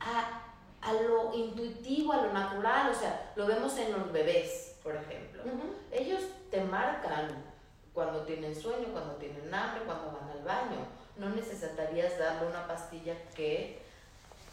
a, 0.00 0.42
a, 0.80 0.92
lo 0.92 1.34
intuitivo, 1.34 2.12
a 2.12 2.26
lo 2.26 2.32
natural? 2.32 2.90
O 2.90 2.94
sea, 2.94 3.32
lo 3.36 3.46
vemos 3.46 3.76
en 3.78 3.92
los 3.92 4.12
bebés, 4.12 4.76
por 4.82 4.96
ejemplo. 4.96 5.42
Ellos 5.90 6.22
te 6.50 6.62
marcan 6.62 7.44
cuando 7.92 8.22
tienen 8.22 8.54
sueño, 8.54 8.88
cuando 8.92 9.14
tienen 9.16 9.52
hambre, 9.52 9.82
cuando 9.84 10.18
van 10.18 10.30
al 10.30 10.44
baño. 10.44 10.86
No 11.16 11.30
necesitarías 11.30 12.16
darle 12.16 12.48
una 12.48 12.66
pastilla 12.68 13.16
que 13.34 13.87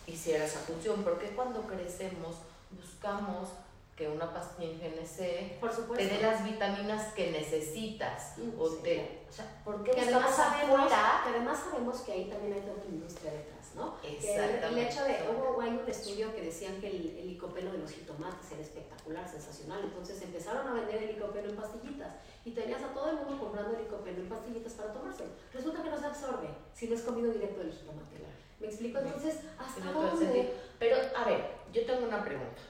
hiciera 0.07 0.45
esa 0.45 0.59
función, 0.59 1.03
porque 1.03 1.29
cuando 1.29 1.61
crecemos 1.63 2.35
buscamos 2.71 3.49
que 3.95 4.09
una 4.09 4.33
pastilla 4.33 4.71
en 4.71 4.79
GNC 4.79 5.95
te 5.95 6.07
dé 6.07 6.21
las 6.21 6.43
vitaminas 6.43 7.13
que 7.13 7.31
necesitas. 7.31 8.33
o, 8.59 8.67
te, 8.83 9.23
o 9.29 9.31
sea, 9.31 9.61
¿por 9.63 9.83
qué 9.83 9.91
además 9.91 10.35
sabemos, 10.35 10.89
que 10.89 11.29
además 11.29 11.59
sabemos 11.63 12.01
que 12.01 12.11
ahí 12.11 12.25
también 12.25 12.53
hay 12.53 12.61
toda 12.61 12.73
una 12.75 12.85
industria 12.93 13.31
detrás, 13.31 13.73
¿no? 13.73 13.95
Exactamente. 14.03 14.67
el, 14.67 14.77
hecho 14.79 15.03
de, 15.05 15.15
hubo, 15.31 15.61
hay 15.61 15.69
un 15.69 15.89
estudio 15.89 16.35
que 16.35 16.41
decían 16.41 16.81
que 16.81 16.89
el, 16.89 17.17
el 17.19 17.27
licopeno 17.27 17.71
de 17.71 17.77
los 17.77 17.91
jitomates 17.91 18.51
era 18.51 18.61
espectacular, 18.61 19.29
sensacional, 19.29 19.79
entonces 19.85 20.21
empezaron 20.21 20.67
a 20.67 20.73
vender 20.73 21.03
el 21.03 21.15
licopeno 21.15 21.49
en 21.49 21.55
pastillitas 21.55 22.15
y 22.43 22.51
tenías 22.51 22.83
a 22.83 22.93
todo 22.93 23.11
el 23.11 23.15
mundo 23.15 23.39
comprando 23.39 23.77
el 23.77 23.83
licopeno 23.83 24.19
en 24.19 24.27
pastillitas 24.27 24.73
para 24.73 24.91
tomárselo. 24.91 25.29
Resulta 25.53 25.81
que 25.81 25.89
no 25.89 25.97
se 25.97 26.05
absorbe 26.05 26.49
si 26.73 26.89
no 26.89 26.95
es 26.95 27.01
comido 27.01 27.31
directo 27.31 27.61
del 27.61 27.71
jitomate. 27.71 28.15
¿Me 28.59 28.67
explico? 28.67 28.99
Entonces, 28.99 29.39
¿hasta 29.57 29.91
dónde? 29.91 30.53
Pero, 30.79 30.97
a 31.15 31.25
ver, 31.25 31.45
yo 31.73 31.85
tengo 31.85 32.05
una 32.07 32.23
pregunta. 32.23 32.61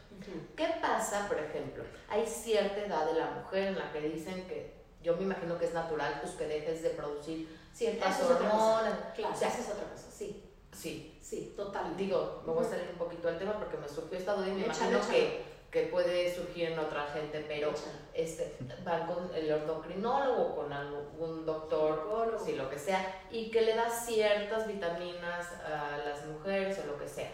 ¿Qué 0.55 0.67
pasa, 0.81 1.27
por 1.27 1.37
ejemplo? 1.37 1.83
Hay 2.09 2.25
cierta 2.25 2.85
edad 2.85 3.05
de 3.05 3.19
la 3.19 3.31
mujer 3.31 3.67
en 3.67 3.77
la 3.77 3.91
que 3.91 4.01
dicen 4.01 4.47
que, 4.47 4.73
yo 5.03 5.15
me 5.17 5.23
imagino 5.23 5.57
que 5.57 5.65
es 5.65 5.73
natural, 5.73 6.19
pues 6.21 6.33
que 6.33 6.47
dejes 6.47 6.81
de 6.81 6.89
producir 6.91 7.47
ciertas 7.73 8.21
hormonas. 8.23 8.93
Claro, 9.15 9.33
o 9.33 9.37
sea, 9.37 9.49
esa 9.49 9.59
es 9.59 9.69
otra 9.69 9.89
cosa, 9.89 10.09
sí. 10.09 10.43
Sí. 10.71 11.11
Sí, 11.21 11.53
total. 11.57 11.97
Digo, 11.97 12.43
me 12.45 12.53
voy 12.53 12.63
a 12.63 12.69
salir 12.69 12.87
un 12.91 12.97
poquito 12.97 13.27
del 13.27 13.39
tema 13.39 13.57
porque 13.57 13.77
me 13.77 13.89
surgió 13.89 14.17
esta 14.17 14.33
duda 14.33 14.47
y 14.47 14.51
me 14.51 14.65
imagino 14.65 14.99
que 15.09 15.43
que 15.75 15.87
puede 15.87 16.33
surgir 16.33 16.69
en 16.69 16.79
otra 16.79 17.05
gente, 17.07 17.43
pero 17.49 17.73
este, 18.13 18.55
van 18.85 19.07
con 19.07 19.29
el 19.35 19.51
endocrinólogo, 19.51 20.55
con 20.55 20.71
algún 20.71 21.45
doctor, 21.45 22.39
sí, 22.45 22.53
lo 22.53 22.69
que 22.69 22.79
sea, 22.79 23.25
y 23.29 23.51
que 23.51 23.61
le 23.61 23.75
da 23.75 23.89
ciertas 23.89 24.67
vitaminas 24.69 25.51
a 25.65 25.97
las 25.97 26.25
mujeres 26.27 26.79
o 26.81 26.87
lo 26.87 26.97
que 26.97 27.09
sea. 27.09 27.29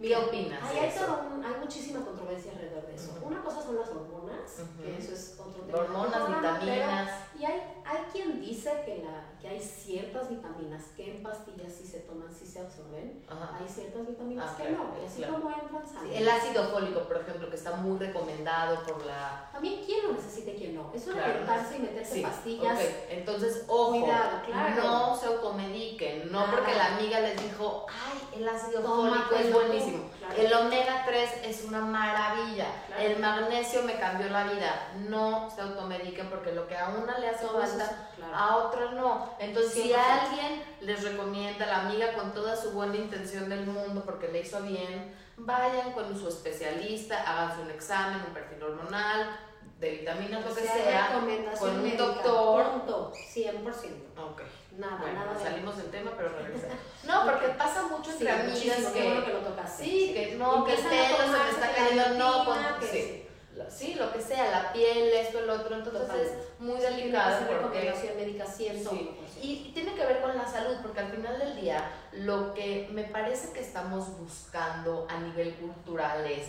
¿Qué 0.00 0.16
opinas? 0.16 0.60
Hay, 0.64 0.78
hay, 0.78 0.88
hay, 0.88 1.60
muchísima 1.60 2.04
controversia 2.04 2.50
alrededor 2.50 2.84
de 2.88 2.96
eso. 2.96 3.16
Una 3.22 3.40
cosa 3.40 3.62
son 3.62 3.76
las 3.76 3.88
hormonas, 3.88 4.50
que 4.82 4.98
eso 4.98 5.12
es 5.12 5.38
otro 5.38 5.62
tema. 5.62 5.78
Hormonas, 5.78 6.26
vitaminas. 6.26 7.10
y 7.38 7.44
hay, 7.44 7.62
hay 7.84 7.98
quien 8.12 8.23
dice 8.64 8.82
que, 8.84 9.02
la, 9.04 9.24
que 9.40 9.48
hay 9.48 9.60
ciertas 9.60 10.30
vitaminas 10.30 10.82
que 10.96 11.16
en 11.16 11.22
pastillas 11.22 11.72
sí 11.72 11.86
se 11.86 12.00
toman, 12.00 12.28
sí 12.32 12.46
se 12.46 12.60
absorben. 12.60 13.22
Hay 13.28 13.68
ciertas 13.68 14.06
vitaminas 14.06 14.50
ah, 14.50 14.56
que 14.56 14.70
no, 14.70 14.94
y 15.00 15.06
así 15.06 15.22
como 15.22 15.50
entran 15.50 15.86
sangre. 15.86 16.18
el 16.18 16.28
ácido 16.28 16.68
fólico, 16.70 17.00
por 17.00 17.18
ejemplo, 17.18 17.50
que 17.50 17.56
está 17.56 17.76
muy 17.76 17.98
recomendado 17.98 18.82
por 18.84 19.04
la... 19.04 19.50
También 19.52 19.84
quién 19.84 20.06
lo 20.06 20.12
necesita 20.14 20.52
y 20.52 20.54
quién 20.54 20.74
no. 20.74 20.90
Eso 20.94 21.10
de 21.10 21.20
claro, 21.20 21.62
y 21.76 21.78
meterse 21.78 22.22
pastillas. 22.22 22.80
Entonces, 23.10 23.64
ojo, 23.68 23.90
Cuidado, 23.90 24.40
claro. 24.46 24.82
no 24.82 25.16
se 25.16 25.26
automediquen, 25.26 26.32
no 26.32 26.46
porque 26.50 26.74
la 26.74 26.96
amiga 26.96 27.20
les 27.20 27.42
dijo, 27.42 27.86
ay, 27.88 28.40
el 28.40 28.48
ácido 28.48 28.82
fólico 28.82 29.34
es 29.34 29.52
buenísimo 29.52 30.14
el 30.36 30.52
omega 30.52 31.04
3 31.06 31.30
es 31.44 31.64
una 31.64 31.80
maravilla. 31.80 32.66
El 32.98 33.18
magnesio 33.18 33.82
me 33.82 33.98
cambió 33.98 34.28
la 34.28 34.44
vida. 34.44 34.92
No 35.08 35.48
se 35.54 35.60
automediquen 35.60 36.28
porque 36.28 36.52
lo 36.52 36.66
que 36.66 36.76
a 36.76 36.88
una 36.88 37.18
le 37.18 37.28
hace 37.28 37.46
falta, 37.46 38.10
a 38.34 38.53
otra 38.56 38.92
no. 38.92 39.34
Entonces, 39.38 39.72
si 39.72 39.92
alguien 39.92 40.62
les 40.80 41.02
recomienda, 41.02 41.66
la 41.66 41.86
amiga 41.86 42.12
con 42.14 42.32
toda 42.32 42.56
su 42.56 42.72
buena 42.72 42.96
intención 42.96 43.48
del 43.48 43.66
mundo 43.66 44.02
porque 44.04 44.28
le 44.28 44.40
hizo 44.40 44.62
bien, 44.62 45.14
vayan 45.36 45.92
con 45.92 46.18
su 46.18 46.28
especialista, 46.28 47.22
háganse 47.22 47.62
un 47.62 47.70
examen, 47.70 48.22
un 48.26 48.34
perfil 48.34 48.62
hormonal, 48.62 49.38
de 49.80 49.90
vitaminas, 49.90 50.44
lo 50.44 50.54
que 50.54 50.62
sea, 50.62 51.20
con 51.58 51.80
un 51.80 51.96
doctor. 51.96 52.64
Pronto, 52.64 53.12
100%. 53.12 53.72
Ok. 54.16 54.42
Nada, 54.78 54.96
bueno, 55.00 55.24
nada. 55.24 55.38
salimos 55.38 55.76
del 55.76 55.90
tema, 55.90 56.12
pero 56.16 56.30
regresamos. 56.30 56.76
No, 57.04 57.24
porque 57.24 57.48
pasa 57.48 57.82
mucho 57.82 58.10
entre 58.10 58.30
amigas 58.30 58.78
que, 58.92 59.00
que, 59.00 59.32
lo 59.32 59.68
sí, 59.68 60.12
que 60.14 60.36
no, 60.36 60.64
que 60.64 60.74
el 60.74 60.80
pelo 60.80 61.16
se 61.18 61.44
me 61.44 61.50
está 61.50 61.72
cayendo, 61.74 62.18
no, 62.18 62.44
con, 62.46 62.56
sí. 62.80 63.23
Sí, 63.68 63.94
lo 63.94 64.12
que 64.12 64.20
sea, 64.20 64.50
la 64.50 64.72
piel, 64.72 65.08
esto, 65.12 65.40
el 65.40 65.50
otro, 65.50 65.76
entonces 65.76 66.32
es 66.32 66.60
muy 66.60 66.78
delicado 66.78 67.46
porque 67.60 67.92
médica 68.16 68.46
siempre. 68.46 69.10
Y, 69.42 69.46
y 69.46 69.72
tiene 69.74 69.94
que 69.94 70.06
ver 70.06 70.20
con 70.20 70.36
la 70.36 70.46
salud, 70.46 70.76
porque 70.82 71.00
al 71.00 71.10
final 71.10 71.38
del 71.38 71.60
día 71.60 71.90
lo 72.12 72.54
que 72.54 72.88
me 72.92 73.04
parece 73.04 73.52
que 73.52 73.60
estamos 73.60 74.18
buscando 74.18 75.06
a 75.10 75.18
nivel 75.18 75.54
cultural 75.54 76.24
es 76.26 76.48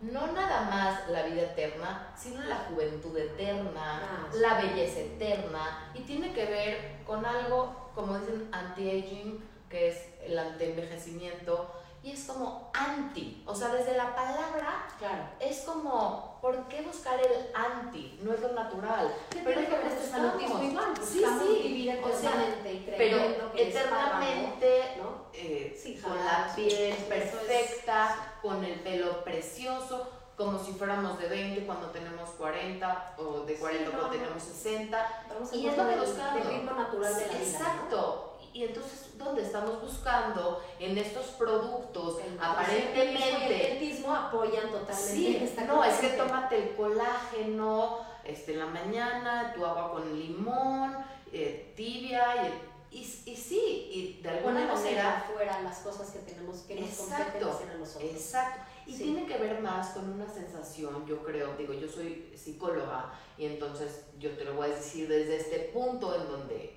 no 0.00 0.26
nada 0.32 0.62
más 0.62 1.08
la 1.08 1.22
vida 1.22 1.42
eterna, 1.42 2.12
sino 2.16 2.42
la 2.42 2.56
juventud 2.68 3.16
eterna, 3.16 4.02
ah, 4.02 4.28
la 4.34 4.60
belleza 4.60 5.00
eterna, 5.00 5.90
y 5.94 6.00
tiene 6.00 6.32
que 6.32 6.44
ver 6.44 7.02
con 7.06 7.24
algo, 7.24 7.90
como 7.94 8.18
dicen, 8.18 8.48
anti-aging, 8.52 9.42
que 9.70 9.88
es 9.88 10.06
el 10.22 10.38
anti-envejecimiento, 10.38 11.70
y 12.02 12.12
es 12.12 12.24
como 12.24 12.70
anti, 12.74 13.42
o 13.46 13.54
sea, 13.54 13.70
desde 13.70 13.96
la 13.96 14.14
palabra 14.14 14.86
claro. 14.98 15.24
es 15.40 15.62
como, 15.62 16.35
¿por 16.46 16.68
qué 16.68 16.80
buscar 16.82 17.18
el 17.20 17.50
anti? 17.54 18.20
No 18.22 18.32
es 18.32 18.40
lo 18.40 18.52
natural. 18.52 19.12
Pero 19.30 19.60
es 19.60 19.68
que 19.68 19.74
buscamos 19.74 20.62
igual, 20.62 20.94
sí, 21.02 21.24
sí, 21.24 21.62
vivir 21.64 21.90
eternamente 21.90 22.94
pero 22.96 23.18
eternamente, 23.56 24.94
¿no? 24.98 25.26
Eh, 25.32 25.76
sí, 25.76 25.96
con 25.96 26.16
la 26.24 26.52
piel 26.54 26.94
perfecta, 27.08 28.34
con 28.40 28.62
el 28.62 28.78
pelo 28.78 29.24
precioso, 29.24 30.08
como 30.36 30.56
si 30.62 30.72
fuéramos 30.72 31.18
de 31.18 31.28
20 31.28 31.66
cuando 31.66 31.90
tenemos 31.90 32.30
40 32.30 33.14
o 33.18 33.40
de 33.40 33.56
40 33.56 33.90
cuando 33.90 34.10
tenemos 34.10 34.40
60. 34.40 35.26
y 35.52 35.66
es 35.66 35.76
lo 35.76 35.88
que 35.88 35.96
buscamos. 35.96 36.46
El 36.46 36.48
ritmo 36.48 36.72
natural 36.72 37.14
de 37.16 37.26
la 37.26 37.32
vida. 37.32 37.42
Exacto. 37.42 38.25
Y 38.56 38.64
entonces, 38.64 39.10
¿dónde 39.18 39.42
estamos 39.42 39.82
buscando 39.82 40.62
en 40.80 40.96
estos 40.96 41.26
productos 41.32 42.16
aparentemente... 42.40 43.76
El 43.76 44.06
apoyan 44.06 44.70
totalmente 44.70 45.46
sí, 45.46 45.54
No, 45.66 45.84
es 45.84 45.98
que 45.98 46.08
tómate 46.10 46.62
el 46.62 46.74
colágeno 46.74 47.98
este, 48.24 48.54
en 48.54 48.60
la 48.60 48.66
mañana, 48.66 49.52
tu 49.54 49.62
agua 49.62 49.92
con 49.92 50.18
limón, 50.18 50.96
eh, 51.34 51.74
tibia, 51.76 52.48
y, 52.90 52.96
y, 52.96 53.00
y, 53.00 53.36
sí, 53.36 53.90
y 53.92 54.22
de 54.22 54.30
alguna 54.30 54.66
manera... 54.66 55.18
afuera 55.18 55.60
las 55.60 55.80
cosas 55.80 56.10
que 56.12 56.20
tenemos 56.20 56.60
que 56.60 56.80
nos 56.80 56.88
exacto, 56.88 57.60
a 57.60 57.78
nosotros. 57.78 58.10
Exacto. 58.10 58.62
Y 58.86 58.96
tiene 58.96 59.26
que 59.26 59.36
ver 59.36 59.60
más 59.60 59.90
con 59.90 60.08
una 60.08 60.32
sensación, 60.32 61.04
yo 61.06 61.22
creo, 61.22 61.54
digo, 61.58 61.74
yo 61.74 61.88
soy 61.88 62.32
psicóloga 62.34 63.12
y 63.36 63.44
entonces 63.44 64.06
yo 64.18 64.30
te 64.30 64.44
lo 64.44 64.54
voy 64.54 64.70
a 64.70 64.74
decir 64.76 65.08
desde 65.08 65.36
este 65.36 65.58
punto 65.74 66.14
en 66.14 66.26
donde 66.26 66.75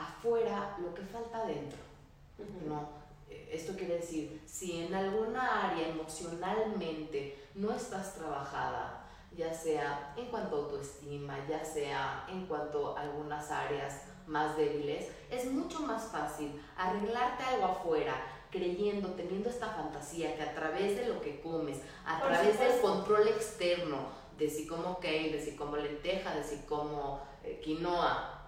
afuera 0.00 0.76
lo 0.80 0.94
que 0.94 1.02
falta 1.02 1.44
dentro. 1.46 1.78
¿no? 2.66 2.88
Eh, 3.28 3.50
esto 3.52 3.74
quiere 3.74 3.96
decir, 3.96 4.42
si 4.46 4.82
en 4.82 4.94
alguna 4.94 5.70
área 5.70 5.88
emocionalmente 5.88 7.48
no 7.54 7.72
estás 7.72 8.14
trabajada, 8.14 9.06
ya 9.36 9.54
sea 9.54 10.14
en 10.16 10.26
cuanto 10.26 10.56
a 10.56 10.58
autoestima, 10.60 11.36
ya 11.48 11.64
sea 11.64 12.26
en 12.28 12.46
cuanto 12.46 12.96
a 12.96 13.02
algunas 13.02 13.50
áreas 13.50 14.02
más 14.26 14.56
débiles, 14.56 15.08
es 15.30 15.46
mucho 15.46 15.80
más 15.80 16.04
fácil 16.04 16.60
arreglarte 16.76 17.44
algo 17.44 17.66
afuera, 17.66 18.14
creyendo, 18.50 19.10
teniendo 19.10 19.48
esta 19.48 19.68
fantasía 19.68 20.36
que 20.36 20.42
a 20.42 20.54
través 20.54 20.96
de 20.96 21.06
lo 21.06 21.20
que 21.20 21.40
comes, 21.40 21.78
a 22.04 22.20
través 22.20 22.58
del 22.58 22.80
control 22.80 23.28
externo, 23.28 24.20
de 24.36 24.48
si 24.48 24.66
como 24.66 24.98
kale, 24.98 25.30
de 25.32 25.44
si 25.44 25.54
como 25.54 25.76
lenteja, 25.76 26.34
de 26.34 26.42
si 26.42 26.56
como 26.62 27.20
eh, 27.44 27.60
quinoa, 27.62 28.39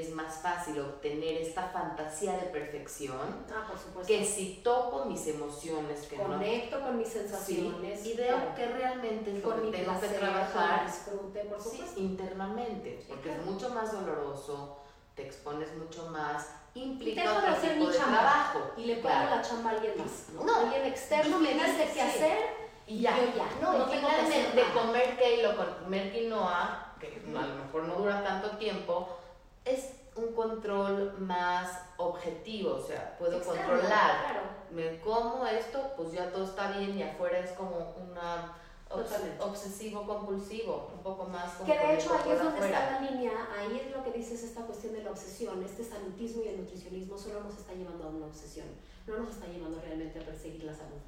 es 0.00 0.10
más 0.12 0.36
fácil 0.36 0.80
obtener 0.80 1.36
esta 1.38 1.64
fantasía 1.64 2.36
de 2.36 2.46
perfección 2.46 3.46
ah, 3.54 3.66
por 3.68 3.78
supuesto. 3.78 4.06
que 4.06 4.24
si 4.24 4.60
toco 4.62 5.04
mis 5.04 5.26
emociones, 5.26 6.06
que 6.06 6.16
conecto 6.16 6.80
con 6.80 6.98
mis 6.98 7.08
sensaciones 7.08 8.04
y 8.04 8.14
veo 8.14 8.54
que 8.54 8.66
realmente 8.66 9.36
es 9.36 9.42
lo 9.42 9.62
que 9.62 9.70
tengo 9.70 10.00
que 10.00 10.08
trabajar 10.08 10.86
disfrute, 10.86 11.40
por 11.40 11.60
supuesto. 11.60 12.00
internamente, 12.00 13.04
porque 13.08 13.32
es 13.32 13.44
mucho 13.44 13.70
más 13.70 13.92
doloroso, 13.92 14.78
te 15.14 15.26
expones 15.26 15.74
mucho 15.76 16.08
más, 16.10 16.48
implica 16.74 17.24
y 17.24 17.28
otro 17.28 17.54
tipo 17.54 17.90
de 17.90 17.98
trabajo. 17.98 18.72
Y 18.76 18.84
le 18.84 18.96
pongo 18.96 19.24
la 19.30 19.42
chamba 19.42 19.70
a 19.70 19.72
alguien 19.74 19.94
más, 19.98 20.28
¿no? 20.34 20.54
alguien 20.54 20.84
externo 20.86 21.38
me 21.38 21.54
dice 21.54 21.90
qué 21.92 22.02
hacer 22.02 22.38
y 22.86 23.00
ya. 23.00 23.16
Yo 23.16 23.36
ya. 23.36 23.48
No, 23.60 23.78
no 23.78 23.84
tengo 23.86 24.08
que 24.08 24.56
de 24.56 24.72
comer 24.72 25.16
kale 25.16 25.46
o 25.46 25.56
comer 25.56 26.12
quinoa, 26.12 26.94
que 26.98 27.22
a 27.36 27.46
lo 27.46 27.54
mejor 27.64 27.84
no 27.84 27.94
dura 27.96 28.24
tanto 28.24 28.56
tiempo, 28.56 29.17
es 29.68 29.92
un 30.16 30.32
control 30.32 31.14
más 31.18 31.80
objetivo, 31.96 32.74
o 32.74 32.82
sea, 32.82 33.16
puedo 33.18 33.42
controlar. 33.42 34.58
Me 34.70 35.00
como 35.00 35.46
esto, 35.46 35.92
pues 35.96 36.12
ya 36.12 36.30
todo 36.30 36.44
está 36.44 36.72
bien 36.72 36.98
y 36.98 37.02
afuera 37.02 37.38
es 37.38 37.52
como 37.52 37.94
una 37.96 38.54
obsesivo 39.40 40.06
compulsivo, 40.06 40.90
un 40.94 41.02
poco 41.02 41.24
más 41.26 41.52
como 41.54 41.70
Que 41.70 41.78
de 41.78 41.94
hecho 41.94 42.10
ahí 42.14 42.32
es 42.32 42.42
donde 42.42 42.64
está 42.64 42.90
la 42.92 43.00
línea, 43.00 43.48
ahí 43.54 43.82
es 43.84 43.94
lo 43.94 44.02
que 44.02 44.12
dices 44.12 44.42
esta 44.42 44.62
cuestión 44.62 44.94
de 44.94 45.02
la 45.02 45.10
obsesión, 45.10 45.62
este 45.62 45.84
salutismo 45.84 46.42
y 46.42 46.48
el 46.48 46.60
nutricionismo 46.62 47.18
solo 47.18 47.42
nos 47.42 47.58
está 47.58 47.74
llevando 47.74 48.04
a 48.04 48.08
una 48.08 48.26
obsesión, 48.26 48.66
no 49.06 49.18
nos 49.18 49.30
está 49.30 49.46
llevando 49.46 49.78
realmente 49.80 50.18
a 50.18 50.22
perseguir 50.22 50.64
la 50.64 50.74
salud. 50.74 50.98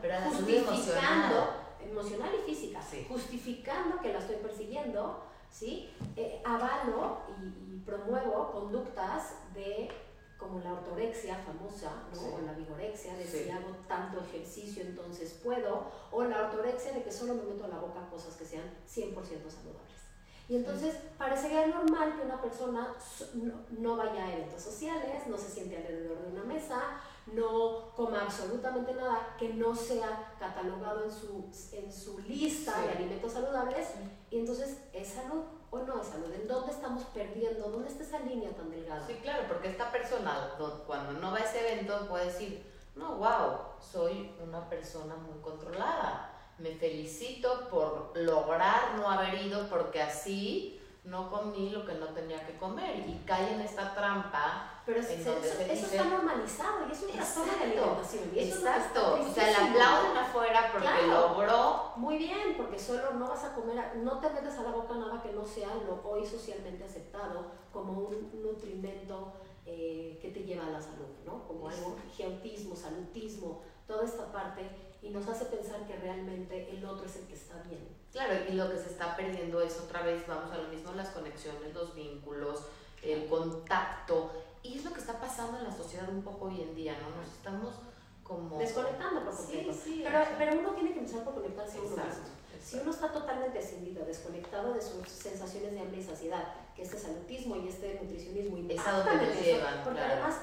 Pero 0.00 0.14
a 0.14 0.20
la 0.20 0.26
justificando, 0.30 1.50
emocional. 1.82 2.30
y 2.34 2.50
física, 2.50 2.80
justificando 3.08 4.00
que 4.00 4.12
la 4.12 4.18
estoy 4.18 4.36
persiguiendo 4.36 5.22
¿sí? 5.50 5.90
Eh, 6.16 6.42
avalo 6.44 7.18
y, 7.40 7.78
promuevo 7.84 8.52
conductas 8.52 9.34
de 9.54 9.88
como 10.36 10.60
la 10.60 10.74
ortorexia 10.74 11.36
famosa, 11.36 12.04
¿no? 12.14 12.36
o 12.36 12.40
la 12.42 12.52
vigorexia, 12.52 13.16
de 13.16 13.26
si 13.26 13.50
hago 13.50 13.70
tanto 13.88 14.20
ejercicio 14.20 14.82
entonces 14.82 15.40
puedo, 15.42 15.90
o 16.12 16.22
la 16.22 16.42
ortorexia 16.42 16.92
de 16.92 17.02
que 17.02 17.10
solo 17.10 17.34
me 17.34 17.42
meto 17.42 17.64
a 17.64 17.68
la 17.68 17.78
boca 17.78 18.08
cosas 18.10 18.36
que 18.36 18.44
sean 18.44 18.64
100% 18.86 19.14
saludables. 19.16 19.98
Y 20.48 20.56
entonces 20.56 20.96
parecería 21.18 21.66
normal 21.66 22.16
que 22.16 22.24
una 22.24 22.40
persona 22.40 22.94
no, 23.34 23.54
no, 23.78 23.96
vaya 23.96 24.24
a 24.24 24.32
eventos 24.32 24.62
sociales, 24.62 25.26
no 25.26 25.36
se 25.36 25.50
siente 25.50 25.76
alrededor 25.76 26.22
de 26.22 26.32
una 26.32 26.44
mesa, 26.44 26.80
no 27.32 27.92
coma 27.94 28.22
absolutamente 28.22 28.94
nada 28.94 29.34
que 29.38 29.54
no 29.54 29.74
sea 29.74 30.34
catalogado 30.38 31.04
en 31.04 31.10
su, 31.10 31.50
en 31.72 31.92
su 31.92 32.18
lista 32.20 32.80
de 32.82 32.90
alimentos 32.90 33.32
saludables 33.32 33.88
y 34.30 34.38
entonces 34.38 34.82
es 34.92 35.08
salud 35.08 35.42
o 35.70 35.78
no 35.80 36.00
es 36.00 36.06
salud. 36.06 36.32
¿En 36.32 36.48
dónde 36.48 36.72
estamos 36.72 37.04
perdiendo? 37.06 37.70
¿Dónde 37.70 37.88
está 37.88 38.02
esa 38.02 38.20
línea 38.20 38.50
tan 38.50 38.70
delgada? 38.70 39.06
Sí, 39.06 39.14
claro, 39.22 39.44
porque 39.48 39.68
esta 39.68 39.90
persona 39.90 40.54
cuando 40.86 41.12
no 41.20 41.32
va 41.32 41.38
a 41.38 41.44
ese 41.44 41.60
evento 41.60 42.06
puede 42.08 42.26
decir, 42.26 42.64
no, 42.96 43.16
wow, 43.16 43.58
soy 43.80 44.34
una 44.42 44.68
persona 44.68 45.14
muy 45.16 45.40
controlada. 45.40 46.34
Me 46.58 46.74
felicito 46.74 47.68
por 47.68 48.12
lograr 48.16 48.96
no 48.96 49.08
haber 49.08 49.42
ido 49.42 49.68
porque 49.68 50.02
así 50.02 50.77
no 51.08 51.30
comí 51.30 51.70
lo 51.70 51.84
que 51.84 51.94
no 51.94 52.06
tenía 52.08 52.46
que 52.46 52.56
comer 52.56 53.04
y 53.08 53.22
cae 53.24 53.54
en 53.54 53.60
esta 53.60 53.94
trampa. 53.94 54.82
Pero 54.84 55.00
eso, 55.00 55.12
está 55.12 56.04
normalizado 56.04 56.86
y 56.88 56.92
es 56.92 57.02
un 57.02 57.10
trastorno 57.10 57.52
de 57.54 57.64
alimentación. 57.64 58.24
exacto, 58.34 59.18
o 59.20 59.32
sea, 59.32 59.46
le 59.46 59.70
aplauden 59.70 60.16
afuera 60.16 60.70
porque 60.72 61.06
logró. 61.06 61.92
Muy 61.96 62.16
bien, 62.16 62.54
porque 62.56 62.78
solo 62.78 63.12
no 63.14 63.28
vas 63.28 63.44
a 63.44 63.54
comer, 63.54 63.96
no 63.96 64.18
te 64.18 64.30
metes 64.30 64.56
a 64.58 64.62
la 64.62 64.70
boca 64.70 64.94
nada 64.94 65.22
que 65.22 65.32
no 65.32 65.44
sea 65.44 65.68
lo 65.86 66.08
hoy 66.08 66.24
socialmente 66.24 66.84
aceptado 66.84 67.50
como 67.72 68.00
un 68.00 68.30
nutrimento 68.42 69.32
eh, 69.66 70.18
que 70.22 70.30
te 70.30 70.44
lleva 70.44 70.66
a 70.66 70.70
la 70.70 70.80
salud, 70.80 71.08
¿no? 71.26 71.46
Como 71.46 71.68
algo, 71.68 71.96
geotismo, 72.16 72.74
salutismo, 72.74 73.62
toda 73.86 74.04
esta 74.04 74.32
parte 74.32 74.70
y 75.02 75.10
nos 75.10 75.28
hace 75.28 75.44
pensar 75.46 75.86
que 75.86 75.96
realmente 75.96 76.70
el 76.70 76.84
otro 76.84 77.06
es 77.06 77.16
el 77.16 77.26
que 77.26 77.34
está 77.34 77.62
bien. 77.68 77.97
Claro, 78.12 78.34
y 78.48 78.52
lo 78.52 78.70
que 78.70 78.78
se 78.78 78.88
está 78.88 79.16
perdiendo 79.16 79.60
es 79.60 79.78
otra 79.78 80.02
vez, 80.02 80.26
vamos 80.26 80.50
a 80.50 80.58
lo 80.58 80.68
mismo, 80.68 80.92
las 80.92 81.10
conexiones, 81.10 81.74
los 81.74 81.94
vínculos, 81.94 82.66
el 83.02 83.26
contacto, 83.28 84.32
y 84.62 84.78
es 84.78 84.84
lo 84.84 84.92
que 84.92 85.00
está 85.00 85.20
pasando 85.20 85.58
en 85.58 85.64
la 85.64 85.72
sociedad 85.72 86.08
un 86.08 86.22
poco 86.22 86.46
hoy 86.46 86.62
en 86.62 86.74
día, 86.74 86.96
¿no? 87.00 87.20
Nos 87.20 87.28
estamos 87.28 87.74
como... 88.24 88.58
Desconectando 88.58 89.24
por 89.24 89.36
completo. 89.36 89.72
Sí, 89.72 89.80
sí, 89.84 90.00
pero, 90.04 90.24
pero, 90.36 90.58
uno 90.58 90.70
tiene 90.72 90.92
que 90.92 90.98
empezar 91.00 91.22
por 91.24 91.34
conectarse 91.34 91.78
a 91.78 91.80
uno 91.82 91.90
mismo. 91.90 92.38
Si 92.62 92.76
uno 92.78 92.90
está 92.90 93.12
totalmente 93.12 93.58
escindido, 93.60 94.04
desconectado 94.04 94.74
de 94.74 94.82
sus 94.82 95.08
sensaciones 95.08 95.72
de 95.72 95.80
hambre 95.80 96.00
y 96.00 96.02
saciedad, 96.02 96.44
que 96.74 96.82
este 96.82 96.98
salutismo 96.98 97.56
y 97.56 97.68
este 97.68 98.00
nutricionismo 98.02 98.58
es 98.68 98.86
a 98.86 98.98
donde 98.98 99.26
te 99.26 99.42
llevan, 99.42 99.84
porque 99.84 100.00
además 100.00 100.34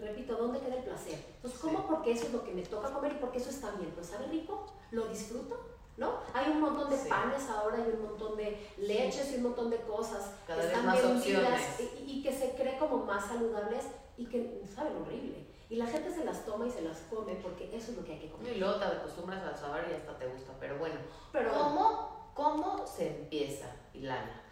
repito, 0.00 0.36
¿dónde 0.36 0.60
queda 0.60 0.76
el 0.76 0.84
placer? 0.84 1.24
Entonces, 1.36 1.60
¿cómo? 1.60 1.86
Porque 1.86 2.12
eso 2.12 2.26
es 2.26 2.32
lo 2.32 2.44
que 2.44 2.52
me 2.52 2.62
toca 2.62 2.92
comer 2.92 3.12
y 3.12 3.16
porque 3.16 3.38
eso 3.38 3.50
está 3.50 3.70
bien. 3.72 3.90
Pues 3.94 4.08
sabe 4.08 4.26
rico, 4.26 4.66
lo 4.90 5.06
disfruto, 5.08 5.58
¿no? 5.96 6.20
Hay 6.32 6.50
un 6.50 6.60
montón 6.60 6.90
de 6.90 6.96
panes 6.96 7.48
ahora 7.48 7.78
y 7.78 7.90
un 7.90 8.02
montón 8.02 8.36
de 8.36 8.70
leches 8.78 9.32
y 9.32 9.36
un 9.36 9.44
montón 9.44 9.70
de 9.70 9.78
cosas 9.78 10.30
que 10.46 10.52
están 10.52 10.86
más 10.86 11.02
vendidas 11.02 11.80
y, 11.80 12.10
y, 12.10 12.22
que 12.22 12.32
se 12.32 12.54
cree 12.54 12.78
como 12.78 13.04
más 13.04 13.26
saludables 13.26 13.84
y 14.16 14.26
que 14.26 14.62
saben 14.74 14.96
horrible. 14.96 15.46
Y 15.68 15.76
la 15.76 15.86
gente 15.86 16.12
se 16.12 16.24
las 16.24 16.44
toma 16.44 16.66
y 16.66 16.70
se 16.70 16.82
las 16.82 16.98
come 17.08 17.34
porque 17.36 17.74
eso 17.74 17.92
es 17.92 17.96
lo 17.96 18.04
que 18.04 18.12
hay 18.12 18.18
que 18.18 18.30
comer. 18.30 18.56
Y 18.56 18.60
luego 18.60 18.78
te 18.78 18.84
acostumbras 18.84 19.42
al 19.42 19.56
sabor 19.56 19.80
y 19.90 19.94
hasta 19.94 20.18
te 20.18 20.26
gusta. 20.26 20.52
Pero 20.60 20.78
bueno, 20.78 20.96
pero, 21.32 21.50
¿cómo, 21.50 22.30
cómo 22.34 22.86
se 22.86 23.08
empieza, 23.08 23.66
Ilana? 23.94 24.42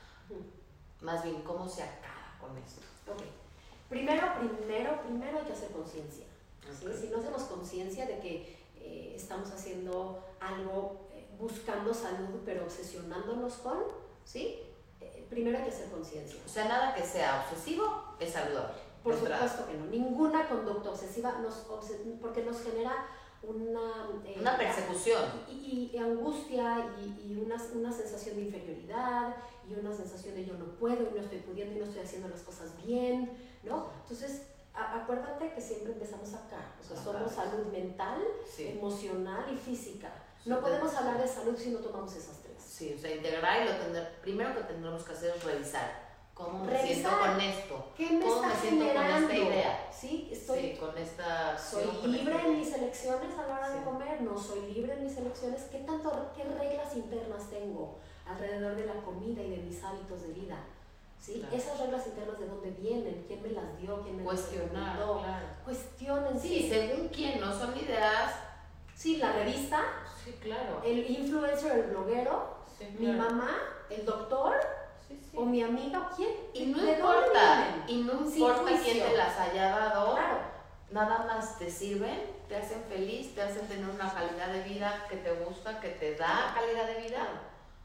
Más 1.01 1.23
bien, 1.23 1.43
¿cómo 1.43 1.69
se 1.69 1.83
acaba 1.83 2.37
con 2.41 2.57
esto? 2.57 2.81
Primero, 3.89 4.23
primero, 4.39 5.03
primero 5.03 5.39
hay 5.39 5.45
que 5.45 5.53
hacer 5.53 5.71
conciencia. 5.71 6.25
Si 6.79 7.09
no 7.09 7.19
hacemos 7.19 7.43
conciencia 7.43 8.07
de 8.07 8.21
que 8.21 8.57
eh, 8.77 9.13
estamos 9.17 9.51
haciendo 9.51 10.23
algo 10.41 11.10
buscando 11.41 11.95
salud, 11.95 12.41
pero 12.45 12.65
obsesionándonos 12.65 13.55
con, 13.55 13.79
¿sí? 14.25 14.61
Eh, 15.01 15.27
primero 15.31 15.59
hay 15.59 15.65
que 15.65 15.71
hacer 15.71 15.91
conciencia. 15.91 16.41
O 16.45 16.49
sea, 16.49 16.67
nada 16.67 16.95
que 16.95 17.03
sea 17.03 17.47
obsesivo 17.47 18.15
es 18.19 18.33
saludable. 18.33 18.75
Por 19.03 19.15
supuesto 19.15 19.67
que 19.67 19.75
no. 19.75 19.87
Ninguna 19.87 20.47
conducta 20.47 20.91
obsesiva 20.91 21.39
nos 21.41 21.55
porque 22.21 22.45
nos 22.45 22.63
genera 22.63 23.07
una, 23.43 24.11
una 24.39 24.57
persecución 24.59 25.25
y, 25.49 25.97
angustia 25.97 26.87
y, 27.01 27.35
una, 27.37 27.57
una, 27.75 27.91
sensación 27.91 28.37
de 28.37 28.43
inferioridad 28.43 29.35
y 29.67 29.73
una 29.73 29.95
sensación 29.95 30.35
de 30.35 30.45
yo 30.45 30.55
no 30.59 30.67
puedo 30.79 31.09
y 31.09 31.15
no 31.15 31.23
estoy 31.23 31.39
pudiendo 31.39 31.75
y 31.75 31.79
no 31.79 31.87
estoy 31.87 32.03
haciendo 32.03 32.29
las 32.29 32.43
cosas 32.43 32.77
bien 32.85 33.31
¿no? 33.63 33.89
Entonces, 34.03 34.47
acuérdate 34.75 35.53
que 35.53 35.61
siempre 35.61 35.93
empezamos 35.93 36.33
acá, 36.35 36.75
o 36.81 36.85
sea, 36.85 36.97
somos 36.97 37.33
salud 37.33 37.67
mental, 37.73 38.23
emocional 38.59 39.45
y 39.53 39.57
física. 39.57 40.11
No 40.45 40.61
podemos 40.61 40.95
hablar 40.95 41.21
de 41.21 41.29
salud 41.29 41.57
si 41.57 41.71
no 41.71 41.79
tomamos 41.79 42.15
esas 42.15 42.39
tres. 42.43 42.63
Sí, 42.63 42.95
o 42.97 42.99
sea, 42.99 43.15
integrar 43.15 43.63
y 43.63 43.65
lo 43.67 43.77
tener, 43.77 44.21
primero 44.23 44.55
que 44.55 44.63
tendremos 44.63 45.03
que 45.03 45.13
hacer 45.13 45.35
es 45.37 45.45
revisar. 45.45 46.11
¿Cómo 46.33 46.65
me 46.65 46.83
siento 46.83 47.11
con 47.19 47.39
esto? 47.39 47.93
¿Qué 47.95 48.11
me 48.11 48.25
¿Cómo 48.25 48.37
está 48.37 48.49
me 48.49 48.69
siento 48.69 48.95
con 48.95 49.05
esta 49.05 49.37
idea? 49.37 49.89
Sí, 49.93 50.29
estoy 50.33 50.77
con 50.77 50.97
esta 50.97 51.59
soy 51.59 51.85
libre 52.07 52.35
en 52.35 52.59
mis 52.59 52.73
elecciones 52.73 53.37
a 53.39 53.47
la 53.47 53.55
hora 53.57 53.71
de 53.71 53.83
comer, 53.83 54.23
no 54.23 54.39
soy 54.39 54.73
libre 54.73 54.95
en 54.95 55.05
mis 55.05 55.17
elecciones. 55.19 55.65
¿Qué 55.65 55.81
tanto 55.81 56.33
qué 56.35 56.45
reglas 56.45 56.97
internas 56.97 57.51
tengo 57.51 57.99
alrededor 58.27 58.75
de 58.75 58.87
la 58.87 58.95
comida 59.03 59.43
y 59.43 59.51
de 59.51 59.57
mis 59.59 59.85
hábitos 59.85 60.23
de 60.23 60.29
vida? 60.29 60.57
¿sí? 61.21 61.45
Esas 61.53 61.79
reglas 61.79 62.07
internas 62.07 62.41
de 62.41 62.47
dónde 62.47 62.71
vienen, 62.71 63.25
quién 63.27 63.43
me 63.43 63.51
las 63.51 63.79
dio, 63.79 64.01
quién 64.03 64.17
me 64.17 64.25
Cuestionar, 64.25 64.97
las 64.99 65.07
dio. 65.07 65.19
Claro. 65.19 65.47
Cuestionen. 65.65 66.41
Sí, 66.41 66.69
según 66.71 67.09
quién, 67.09 67.41
no 67.41 67.53
son 67.53 67.77
ideas. 67.77 68.33
Sí, 69.01 69.17
la 69.17 69.33
revista. 69.33 69.81
Sí, 70.23 70.33
claro. 70.43 70.83
El 70.85 71.09
influencer, 71.09 71.73
el 71.73 71.91
bloguero, 71.91 72.59
mi 72.99 73.07
mamá, 73.07 73.57
el 73.89 74.05
doctor. 74.05 74.53
O 75.35 75.47
mi 75.47 75.63
amiga, 75.63 76.11
¿quién? 76.15 76.33
Y 76.53 76.67
no 76.67 76.87
importa, 76.87 77.85
y 77.89 78.03
no 78.03 78.13
importa 78.21 78.73
quién 78.85 79.09
te 79.09 79.17
las 79.17 79.39
haya 79.39 79.71
dado, 79.71 80.13
claro. 80.13 80.39
nada 80.91 81.25
más 81.27 81.59
te 81.59 81.71
sirven, 81.71 82.21
te 82.47 82.57
hacen 82.57 82.83
feliz, 82.91 83.35
te 83.35 83.41
hacen 83.41 83.67
tener 83.67 83.89
una 83.89 84.13
calidad 84.13 84.53
de 84.53 84.63
vida 84.65 85.07
que 85.09 85.17
te 85.17 85.33
gusta, 85.33 85.81
que 85.81 85.89
te 85.89 86.17
da 86.17 86.55
calidad 86.55 86.87
de 86.87 87.03
vida, 87.03 87.27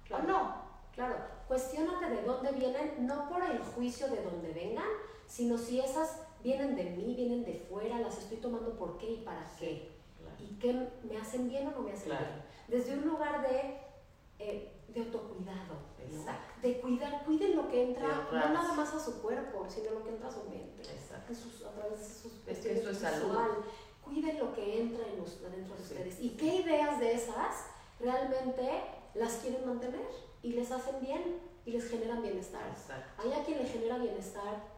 claro. 0.06 0.24
¿o 0.24 0.28
no? 0.28 0.56
Claro, 0.94 1.16
cuestionate 1.48 2.10
de 2.10 2.24
dónde 2.24 2.52
vienen, 2.52 3.08
no 3.08 3.30
por 3.30 3.42
el 3.42 3.60
juicio 3.60 4.08
de 4.10 4.22
dónde 4.22 4.52
vengan, 4.52 4.90
sino 5.26 5.58
si 5.58 5.80
esas 5.80 6.20
vienen 6.44 6.76
de 6.76 6.84
mí, 6.84 7.16
vienen 7.16 7.46
de 7.46 7.66
fuera, 7.70 8.00
las 8.00 8.18
estoy 8.18 8.38
tomando 8.38 8.78
por 8.78 8.98
qué 8.98 9.12
y 9.12 9.18
para 9.22 9.50
qué. 9.58 9.95
Y 10.40 10.60
qué 10.60 10.90
me 11.04 11.18
hacen 11.18 11.50
bien 11.50 11.68
o 11.68 11.72
no 11.72 11.82
me 11.82 11.94
hacen 11.94 12.10
bien. 12.10 12.44
Desde 12.68 12.98
un 12.98 13.06
lugar 13.08 13.42
de, 13.48 13.78
eh, 14.40 14.72
de 14.88 15.00
autocuidado, 15.02 15.86
de 16.62 16.80
cuidar, 16.80 17.24
cuiden 17.26 17.56
lo 17.56 17.68
que 17.68 17.84
entra, 17.84 18.28
no 18.32 18.50
nada 18.50 18.74
más 18.74 18.94
a 18.94 19.00
su 19.00 19.22
cuerpo, 19.22 19.66
sino 19.70 19.92
lo 19.92 20.04
que 20.04 20.12
entra 20.12 20.30
a 20.30 20.32
su 20.32 20.44
mente, 20.50 20.82
a 20.84 21.26
través 21.26 22.00
de 22.00 22.06
sus 22.06 22.36
es 22.48 22.58
que 22.60 22.74
eso 22.74 22.90
es 22.90 22.98
salud. 22.98 23.38
Cuiden 24.04 24.38
lo 24.38 24.54
que 24.54 24.82
entra 24.82 25.04
en 25.08 25.16
dentro 25.52 25.76
de 25.76 25.82
ustedes. 25.82 26.20
¿Y 26.20 26.30
qué 26.32 26.58
ideas 26.58 27.00
de 27.00 27.14
esas 27.14 27.66
realmente 28.00 28.84
las 29.16 29.34
quieren 29.38 29.66
mantener 29.66 30.06
y 30.44 30.54
les 30.54 30.72
hacen 30.72 31.00
bien 31.02 31.40
y 31.66 31.72
les 31.72 31.90
generan 31.90 32.22
bienestar. 32.22 32.62
Hay 33.18 33.34
a 33.34 33.44
quien 33.44 33.58
le 33.58 33.66
genera 33.66 33.98
bienestar 33.98 34.76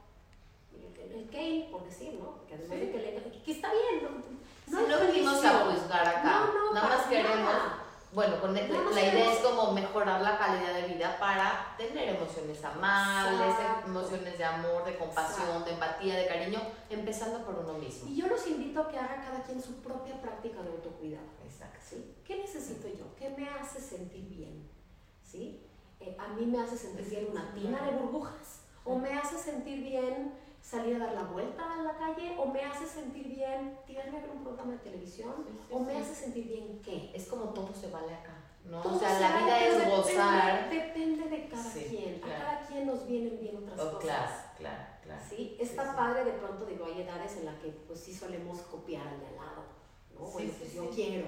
el 1.14 1.30
kale, 1.30 1.68
por 1.72 1.84
decir, 1.84 2.14
¿no? 2.20 2.46
Que 2.48 2.56
además 2.56 2.80
de 2.80 2.92
que, 2.92 2.98
le, 2.98 3.42
que 3.44 3.52
está 3.52 3.72
bien, 3.72 4.04
¿no? 4.04 4.10
No, 4.68 4.88
no 4.88 4.98
venimos 5.00 5.44
a 5.44 5.66
juzgar 5.66 6.08
acá, 6.08 6.50
nada 6.74 6.88
más 6.88 7.06
queremos 7.08 7.78
bueno, 8.18 8.42
con 8.42 8.54
la 8.54 8.62
idea 8.62 9.32
es 9.32 9.40
como 9.42 9.74
mejorar 9.74 10.22
la 10.22 10.38
calidad 10.38 10.74
de 10.74 10.94
vida 10.94 11.18
para 11.20 11.76
tener 11.78 12.16
emociones 12.16 12.64
amables, 12.64 13.56
emociones 13.86 14.38
de 14.38 14.44
amor, 14.44 14.86
de 14.86 14.98
compasión, 14.98 15.64
de 15.66 15.74
empatía, 15.74 16.16
de 16.16 16.26
cariño, 16.26 16.60
empezando 16.90 17.46
por 17.46 17.60
uno 17.60 17.74
mismo. 17.74 18.10
Y 18.10 18.16
yo 18.16 18.28
los 18.28 18.48
invito 18.48 18.82
a 18.82 18.88
que 18.88 18.98
haga 18.98 19.22
cada 19.22 19.44
quien 19.44 19.62
su 19.62 19.76
propia 19.84 20.20
práctica 20.22 20.64
de 20.64 20.70
autocuidado. 20.70 21.28
Exacto. 21.46 21.80
¿sí? 21.88 22.16
¿Qué 22.26 22.38
necesito 22.38 22.88
yo? 22.88 23.14
¿Qué 23.18 23.30
me 23.30 23.50
hace 23.50 23.80
sentir 23.80 24.28
bien? 24.30 24.68
¿Sí? 25.22 25.62
Eh, 26.00 26.18
a 26.18 26.30
mí 26.30 26.46
me 26.46 26.62
hace 26.62 26.78
sentir 26.78 27.10
bien 27.10 27.28
una 27.30 27.54
tina 27.54 27.84
de 27.84 27.92
burbujas 27.92 28.62
o 28.84 28.96
me 28.96 29.14
hace 29.14 29.38
sentir 29.38 29.84
bien 29.84 30.34
salir 30.68 30.98
a 30.98 31.00
dar 31.00 31.14
la 31.14 31.24
vuelta 31.24 31.64
en 31.78 31.86
la 31.86 31.96
calle 31.96 32.36
o 32.38 32.46
me 32.48 32.62
hace 32.62 32.86
sentir 32.86 33.30
bien 33.30 33.80
tirarme 33.88 34.18
a 34.18 34.22
ver 34.22 34.32
un 34.32 34.44
programa 34.44 34.74
de 34.74 34.80
televisión 34.80 35.34
o 35.72 35.80
me 35.80 35.98
hace 35.98 36.14
sentir 36.14 36.46
bien 36.48 36.82
qué. 36.84 37.12
Es 37.14 37.28
como 37.28 37.46
todo 37.54 37.74
se 37.74 37.90
vale 37.90 38.14
acá. 38.14 38.34
¿no? 38.66 38.82
o 38.82 39.00
sea, 39.00 39.18
la 39.18 39.38
vida 39.38 39.66
es 39.66 39.90
gozar. 39.90 40.70
Depende 40.70 41.30
de 41.30 41.48
cada 41.48 41.72
quien. 41.72 42.22
A 42.22 42.28
cada 42.28 42.68
quien 42.68 42.86
nos 42.86 43.08
vienen 43.08 43.40
bien 43.40 43.56
otras 43.56 43.80
oh, 43.80 43.94
cosas. 43.94 44.02
Claro, 44.04 44.32
claro, 44.58 44.84
claro. 45.04 45.22
¿Sí? 45.30 45.56
Está 45.58 45.96
padre 45.96 46.26
de 46.26 46.32
pronto, 46.32 46.66
digo, 46.66 46.86
hay 46.86 47.02
edades 47.02 47.38
en 47.38 47.46
las 47.46 47.56
que 47.60 47.70
pues 47.70 48.02
sí 48.02 48.14
solemos 48.14 48.60
copiar 48.64 49.08
al 49.08 49.22
de 49.22 49.28
al 49.28 49.36
lado. 49.38 49.64
¿no? 50.20 50.26
bueno, 50.26 50.52
pues 50.60 50.74
yo 50.74 50.90
quiero. 50.90 51.28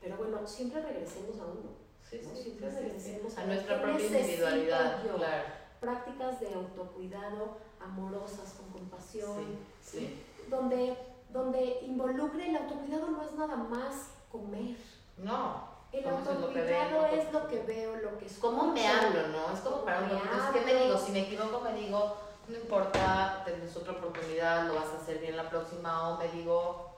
Pero 0.00 0.16
bueno, 0.16 0.44
siempre 0.44 0.82
regresemos 0.82 1.38
a 1.38 1.44
uno. 1.44 1.78
Siempre 2.10 2.68
regresemos 2.68 3.38
a, 3.38 3.42
a 3.42 3.44
nuestra 3.44 3.80
propia 3.80 4.04
individualidad. 4.04 5.00
Claro. 5.14 5.44
Prácticas 5.80 6.40
de 6.40 6.54
autocuidado 6.54 7.69
amorosas, 7.80 8.54
con 8.54 8.68
compasión, 8.70 9.58
sí, 9.82 10.22
Donde, 10.48 10.96
donde 11.30 11.80
involucre 11.82 12.48
el 12.50 12.56
autocuidado 12.56 13.08
no 13.08 13.22
es 13.22 13.32
nada 13.32 13.56
más 13.56 14.10
comer. 14.30 14.76
No. 15.16 15.68
El 15.92 16.08
autocuidado 16.08 17.06
es 17.06 17.32
lo 17.32 17.48
que 17.48 17.62
veo, 17.62 17.96
lo 17.96 18.18
que 18.18 18.26
es. 18.26 18.38
¿Cómo 18.38 18.72
me 18.72 18.86
hablo, 18.86 19.28
no? 19.28 19.52
Es 19.52 19.60
como 19.60 19.84
para 19.84 20.00
un 20.00 20.52
¿Qué 20.52 20.60
me 20.60 20.84
digo? 20.84 20.98
Si 20.98 21.12
me 21.12 21.22
equivoco, 21.22 21.60
me 21.60 21.74
digo, 21.74 22.16
no 22.48 22.56
importa, 22.56 23.42
tienes 23.44 23.76
otra 23.76 23.94
oportunidad, 23.94 24.68
lo 24.68 24.74
vas 24.74 24.88
a 24.88 25.02
hacer 25.02 25.18
bien 25.18 25.36
la 25.36 25.50
próxima, 25.50 26.10
o 26.10 26.18
me 26.18 26.28
digo, 26.28 26.90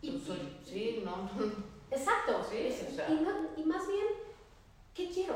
y, 0.00 0.18
pues, 0.18 0.38
sí, 0.64 1.02
¿no? 1.04 1.28
Exacto. 1.90 2.44
Sí, 2.48 2.74
o 2.88 2.94
sea. 2.94 3.08
y, 3.10 3.60
y 3.60 3.64
más 3.64 3.86
bien, 3.88 4.06
¿qué 4.94 5.10
quiero? 5.10 5.34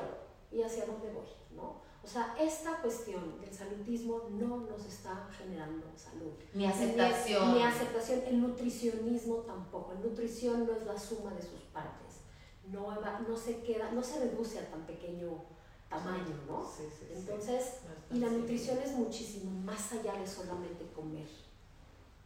¿Y 0.52 0.62
hacia 0.62 0.86
dónde 0.86 1.10
voy? 1.10 1.26
¿No? 1.54 1.82
O 2.04 2.08
sea, 2.08 2.34
esta 2.38 2.82
cuestión 2.82 3.40
del 3.40 3.54
salutismo 3.54 4.28
no 4.30 4.58
nos 4.58 4.84
está 4.86 5.28
generando 5.30 5.86
salud. 5.96 6.32
Ni 6.52 6.66
aceptación. 6.66 7.54
Ni, 7.54 7.62
aceptación. 7.62 8.22
El 8.26 8.40
nutricionismo 8.40 9.36
tampoco. 9.36 9.92
El 9.92 10.02
nutrición 10.02 10.66
no 10.66 10.72
es 10.72 10.84
la 10.84 10.98
suma 10.98 11.32
de 11.34 11.42
sus 11.42 11.60
partes. 11.72 12.22
No, 12.64 13.00
no 13.00 13.36
se 13.36 13.60
queda, 13.62 13.92
no 13.92 14.02
se 14.02 14.18
reduce 14.18 14.58
a 14.58 14.70
tan 14.70 14.84
pequeño 14.84 15.44
tamaño, 15.88 16.34
¿no? 16.48 16.64
Sí, 16.64 16.84
sí, 16.98 17.06
Entonces, 17.14 17.80
y 18.10 18.18
la 18.18 18.28
nutrición 18.28 18.78
es 18.78 18.92
muchísimo 18.92 19.50
más 19.62 19.92
allá 19.92 20.14
de 20.14 20.26
solamente 20.26 20.90
comer. 20.94 21.28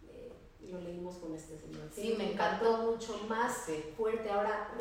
Eh, 0.09 0.33
lo 0.71 0.81
leímos 0.81 1.17
con 1.17 1.35
este 1.35 1.59
señor. 1.59 1.91
Sí, 1.95 2.15
me 2.17 2.33
encantó 2.33 2.79
mucho 2.79 3.19
más 3.29 3.67
fuerte. 3.97 4.31
Ahora, 4.31 4.73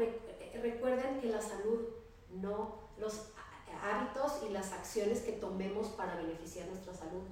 recuerden 0.61 1.19
que 1.19 1.27
la 1.27 1.41
salud 1.41 1.81
no, 2.29 2.75
los 2.97 3.13
hábitos 3.81 4.43
y 4.47 4.51
las 4.51 4.71
acciones 4.71 5.21
que 5.21 5.33
tomemos 5.33 5.89
para 5.89 6.15
beneficiar 6.15 6.67
nuestra 6.67 6.93
salud, 6.93 7.23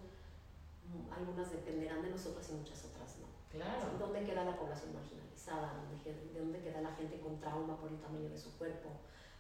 mm, 0.88 1.12
algunas 1.12 1.51
dependerán 1.51 2.01
de 2.01 2.10
nosotras 2.10 2.49
y 2.49 2.53
muchas 2.53 2.86
otras 2.86 3.17
no. 3.19 3.27
Claro. 3.51 3.97
¿Dónde 3.99 4.23
queda 4.23 4.43
la 4.43 4.58
población 4.58 4.93
marginalizada? 4.93 5.73
¿Dónde, 5.73 6.39
¿Dónde 6.39 6.60
queda 6.62 6.82
la 6.82 6.95
gente 6.95 7.19
con 7.19 7.39
trauma 7.39 7.77
por 7.77 7.91
el 7.91 7.99
tamaño 7.99 8.29
de 8.29 8.38
su 8.38 8.58
cuerpo? 8.58 8.89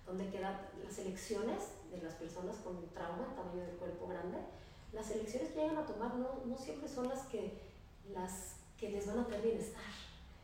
¿Dónde 0.05 0.29
quedan 0.29 0.59
las 0.83 0.97
elecciones 0.99 1.63
de 1.89 2.01
las 2.01 2.13
personas 2.15 2.57
con 2.57 2.89
trauma, 2.89 3.33
tamaño 3.35 3.61
del 3.61 3.77
cuerpo 3.77 4.07
grande? 4.07 4.37
Las 4.91 5.09
elecciones 5.11 5.51
que 5.51 5.61
llegan 5.61 5.77
a 5.77 5.85
tomar 5.85 6.15
no, 6.15 6.41
no 6.45 6.57
siempre 6.57 6.87
son 6.87 7.07
las 7.07 7.23
que, 7.27 7.59
las 8.13 8.57
que 8.77 8.89
les 8.89 9.07
van 9.07 9.19
a 9.19 9.27
traer 9.27 9.43
bienestar, 9.43 9.81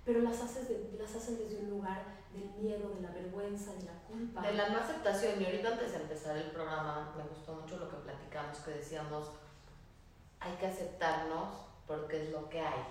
pero 0.05 0.21
las, 0.21 0.41
haces 0.41 0.69
las 0.97 1.13
hacen 1.13 1.37
desde 1.37 1.59
un 1.59 1.69
lugar 1.69 2.18
del 2.33 2.49
miedo, 2.61 2.89
de 2.89 3.01
la 3.01 3.11
vergüenza, 3.11 3.73
de 3.73 3.83
la 3.83 3.99
culpa. 4.07 4.41
De 4.41 4.53
la 4.53 4.69
no 4.69 4.79
aceptación. 4.79 5.41
Y 5.41 5.45
ahorita 5.45 5.69
antes 5.69 5.91
de 5.91 5.97
empezar 5.97 6.37
el 6.37 6.51
programa 6.51 7.13
me 7.17 7.23
gustó 7.23 7.53
mucho 7.55 7.77
lo 7.77 7.89
que 7.89 7.97
platicamos, 7.97 8.57
que 8.59 8.71
decíamos, 8.71 9.29
hay 10.39 10.53
que 10.53 10.67
aceptarnos 10.67 11.49
porque 11.87 12.23
es 12.23 12.31
lo 12.31 12.49
que 12.49 12.61
hay. 12.61 12.83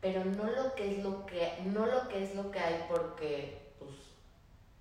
Pero 0.00 0.24
no 0.24 0.44
lo 0.44 0.74
que 0.74 0.98
es 0.98 1.04
lo 1.04 1.26
que, 1.26 1.62
no 1.66 1.86
lo 1.86 2.08
que 2.08 2.24
es 2.24 2.34
lo 2.34 2.50
que 2.50 2.58
hay 2.58 2.86
porque, 2.88 3.72
pues... 3.78 3.92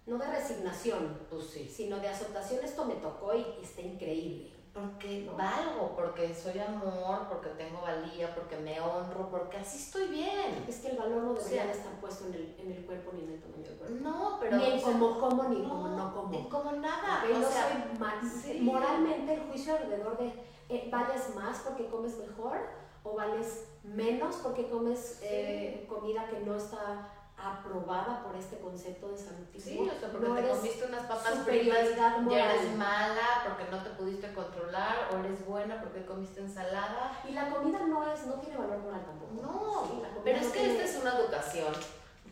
No 0.06 0.18
de 0.18 0.28
resignación, 0.28 1.20
pues 1.30 1.48
sí. 1.48 1.68
sino 1.68 1.98
de 1.98 2.10
aceptación, 2.10 2.64
esto 2.64 2.86
me 2.86 2.96
tocó 2.96 3.34
y 3.34 3.46
está 3.64 3.82
increíble 3.82 4.55
porque 4.76 5.32
valgo, 5.38 5.96
porque 5.96 6.36
soy 6.36 6.60
amor, 6.60 7.30
porque 7.30 7.48
tengo 7.52 7.80
valía, 7.82 8.36
porque 8.36 8.58
me 8.58 8.78
honro, 8.82 9.30
porque 9.32 9.56
así 9.56 9.78
estoy 9.78 10.10
bien. 10.10 10.66
Es 10.68 10.80
que 10.80 10.90
el 10.90 10.98
valor 10.98 11.24
no 11.24 11.34
debería 11.34 11.72
estar 11.72 11.94
puesto 12.02 12.26
en 12.26 12.34
el, 12.34 12.56
en 12.60 12.72
el 12.74 12.86
cuerpo 12.86 13.12
ni 13.14 13.24
en 13.24 13.32
el 13.32 13.42
tamaño 13.42 13.64
del 13.64 13.78
cuerpo. 13.78 13.96
No, 14.02 14.38
pero... 14.38 14.58
Ni 14.58 14.66
en 14.72 14.82
como 14.82 15.18
como 15.18 15.44
ni 15.46 15.64
como 15.66 15.88
no 15.88 16.14
como. 16.14 16.30
Ni 16.30 16.50
como 16.50 16.74
nada. 16.74 17.24
o 17.24 17.40
no 17.40 17.50
sea, 17.50 17.70
soy 17.70 17.98
mal. 17.98 18.64
Moralmente 18.64 19.36
el 19.36 19.44
juicio 19.44 19.78
alrededor 19.78 20.18
de 20.18 20.34
eh, 20.68 20.90
vales 20.92 21.34
más 21.34 21.60
porque 21.60 21.88
comes 21.88 22.18
mejor 22.18 22.58
o 23.04 23.14
vales 23.14 23.70
menos 23.82 24.36
porque 24.44 24.68
comes 24.68 25.20
eh, 25.22 25.86
comida 25.88 26.28
que 26.28 26.42
no 26.42 26.54
está 26.58 27.15
aprobada 27.38 28.24
por 28.24 28.36
este 28.36 28.58
concepto 28.58 29.10
de 29.10 29.18
salutismo. 29.18 29.72
Sí, 29.72 29.90
o 29.90 30.00
sea, 30.00 30.10
porque 30.10 30.42
te 30.42 30.50
comiste 30.50 30.86
unas 30.86 31.06
papas 31.06 31.40
fritas, 31.46 31.96
ya 31.96 32.54
eres 32.54 32.76
mala 32.76 33.44
porque 33.46 33.70
no 33.70 33.84
te 33.84 33.90
pudiste 33.92 34.34
controlar, 34.34 35.10
o 35.12 35.18
eres 35.18 35.46
buena 35.46 35.82
porque 35.82 36.06
comiste 36.06 36.42
ensalada. 36.42 37.22
Y 37.28 37.34
la 37.34 37.50
comida 37.50 37.80
no 37.80 38.12
es, 38.12 38.26
no 38.26 38.36
tiene 38.36 38.58
valor 38.58 38.80
moral 38.80 39.06
tampoco. 39.06 39.34
No, 39.42 40.22
pero 40.24 40.38
es 40.40 40.48
que 40.48 40.72
esta 40.72 40.84
es 40.84 41.02
una 41.02 41.18
educación. 41.18 41.74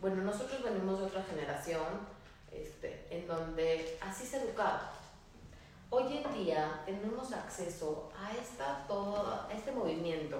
Bueno, 0.00 0.22
nosotros 0.22 0.62
venimos 0.62 0.98
de 0.98 1.06
otra 1.06 1.22
generación 1.22 1.84
este, 2.50 3.06
en 3.10 3.26
donde 3.26 3.98
así 4.02 4.26
se 4.26 4.42
educaba. 4.42 4.92
Hoy 5.90 6.18
en 6.18 6.34
día 6.34 6.82
tenemos 6.86 7.32
acceso 7.32 8.10
a, 8.18 8.32
esta, 8.32 8.84
todo, 8.88 9.46
a 9.48 9.52
este 9.52 9.70
movimiento 9.70 10.38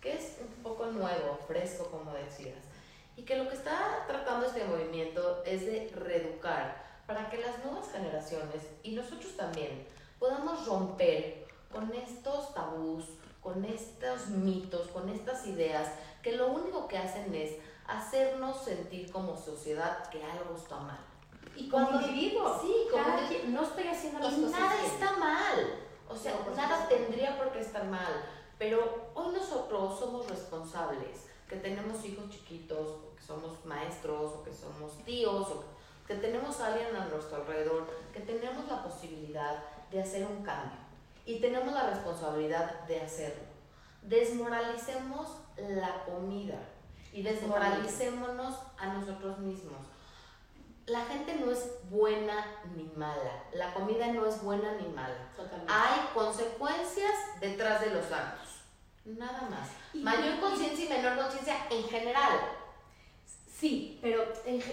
que 0.00 0.14
es 0.14 0.38
un 0.40 0.62
poco 0.62 0.86
nuevo, 0.86 1.38
fresco, 1.46 1.86
como 1.86 2.12
decías 2.12 2.68
y 3.18 3.22
que 3.22 3.36
lo 3.36 3.48
que 3.48 3.56
está 3.56 4.04
tratando 4.06 4.46
este 4.46 4.64
movimiento 4.64 5.42
es 5.44 5.66
de 5.66 5.90
reeducar 5.92 6.86
para 7.04 7.28
que 7.28 7.38
las 7.38 7.64
nuevas 7.64 7.90
generaciones 7.90 8.62
y 8.84 8.92
nosotros 8.92 9.36
también 9.36 9.84
podamos 10.20 10.64
romper 10.66 11.48
con 11.72 11.92
estos 11.92 12.54
tabús, 12.54 13.06
con 13.42 13.64
estos 13.64 14.28
mitos, 14.28 14.86
con 14.88 15.08
estas 15.08 15.44
ideas 15.48 15.88
que 16.22 16.36
lo 16.36 16.46
único 16.52 16.86
que 16.86 16.96
hacen 16.96 17.34
es 17.34 17.56
hacernos 17.88 18.62
sentir 18.62 19.10
como 19.10 19.36
sociedad 19.36 20.08
que 20.10 20.22
algo 20.22 20.54
está 20.56 20.76
mal. 20.76 21.00
Y 21.56 21.68
como 21.68 22.00
individuos, 22.00 22.62
sí, 22.62 22.72
como 22.92 23.04
no 23.48 23.62
estoy 23.64 23.88
haciendo 23.88 24.20
las 24.20 24.32
y 24.32 24.40
nada 24.42 24.84
está 24.84 25.16
mal. 25.16 25.74
O 26.08 26.14
sea, 26.14 26.34
nada 26.54 26.86
tendría 26.88 27.36
por 27.36 27.50
qué 27.50 27.60
estar 27.60 27.84
mal. 27.84 28.24
Pero 28.58 29.10
hoy 29.14 29.34
nosotros 29.34 29.98
somos 29.98 30.28
responsables, 30.28 31.27
que 31.48 31.56
tenemos 31.56 32.04
hijos 32.04 32.28
chiquitos, 32.30 32.98
somos 33.24 33.64
maestros 33.64 34.32
o 34.34 34.42
que 34.42 34.52
somos 34.52 35.02
tíos 35.04 35.48
o 35.48 35.64
que 36.06 36.14
tenemos 36.14 36.60
a 36.60 36.68
alguien 36.68 36.94
a 36.96 37.06
nuestro 37.06 37.36
alrededor, 37.36 37.86
que 38.12 38.20
tenemos 38.20 38.66
la 38.68 38.82
posibilidad 38.82 39.62
de 39.90 40.02
hacer 40.02 40.26
un 40.26 40.42
cambio 40.42 40.78
y 41.26 41.40
tenemos 41.40 41.74
la 41.74 41.90
responsabilidad 41.90 42.86
de 42.86 43.00
hacerlo. 43.00 43.42
Desmoralicemos 44.02 45.28
la 45.58 46.04
comida 46.04 46.58
y 47.12 47.22
desmoralicémonos 47.22 48.54
a 48.78 48.94
nosotros 48.94 49.38
mismos. 49.38 49.78
La 50.86 51.04
gente 51.04 51.34
no 51.34 51.50
es 51.50 51.68
buena 51.90 52.46
ni 52.74 52.84
mala, 52.96 53.44
la 53.52 53.74
comida 53.74 54.06
no 54.06 54.24
es 54.24 54.42
buena 54.42 54.72
ni 54.80 54.88
mala. 54.88 55.28
Hay 55.68 56.00
consecuencias 56.14 57.12
detrás 57.40 57.82
de 57.82 57.90
los 57.90 58.10
actos, 58.10 58.47
nada 59.16 59.48
más. 59.50 59.68
Mayor 59.94 60.40
conciencia 60.40 60.84
y 60.84 60.88
menor 60.88 61.16
conciencia 61.18 61.66
en 61.70 61.84
general. 61.84 62.40
Sí, 63.26 63.98
pero... 64.00 64.24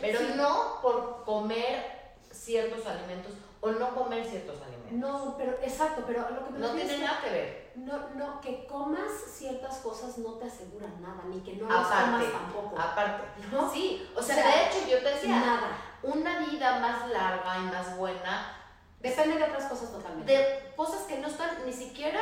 pero 0.01 0.19
no 0.35 0.79
por 0.81 1.23
comer 1.23 2.15
ciertos 2.31 2.85
alimentos 2.85 3.33
o 3.61 3.71
no 3.71 3.95
comer 3.95 4.25
ciertos 4.25 4.61
alimentos. 4.61 4.93
No, 4.93 5.35
pero 5.37 5.53
exacto, 5.63 6.03
pero 6.05 6.29
lo 6.29 6.45
que 6.45 6.51
me 6.51 6.59
No 6.59 6.69
tiene 6.69 6.99
nada 6.99 7.21
que 7.21 7.29
ver. 7.31 7.71
No, 7.75 8.09
no, 8.15 8.39
que 8.39 8.65
comas 8.67 9.11
ciertas 9.27 9.77
cosas 9.79 10.17
no 10.19 10.33
te 10.33 10.45
aseguran 10.45 11.01
nada, 11.01 11.23
ni 11.27 11.39
que 11.39 11.55
no 11.55 11.67
las 11.67 11.87
comas 11.87 12.31
tampoco. 12.31 12.79
Aparte, 12.79 13.23
¿no? 13.51 13.71
Sí, 13.71 14.07
o 14.15 14.21
sea, 14.21 14.35
de 14.35 14.67
hecho 14.67 14.87
yo 14.87 14.99
te 14.99 15.09
decía, 15.15 15.39
nada. 15.39 15.77
una 16.03 16.39
vida 16.39 16.79
más 16.79 17.09
larga 17.09 17.57
y 17.57 17.63
más 17.63 17.97
buena 17.97 18.61
Depende 19.05 19.37
de 19.37 19.43
otras 19.43 19.65
cosas 19.65 19.91
totalmente. 19.91 20.31
De 20.31 20.73
cosas 20.75 21.03
que 21.03 21.19
no 21.19 21.27
están 21.27 21.63
ni 21.63 21.71
siquiera 21.71 22.21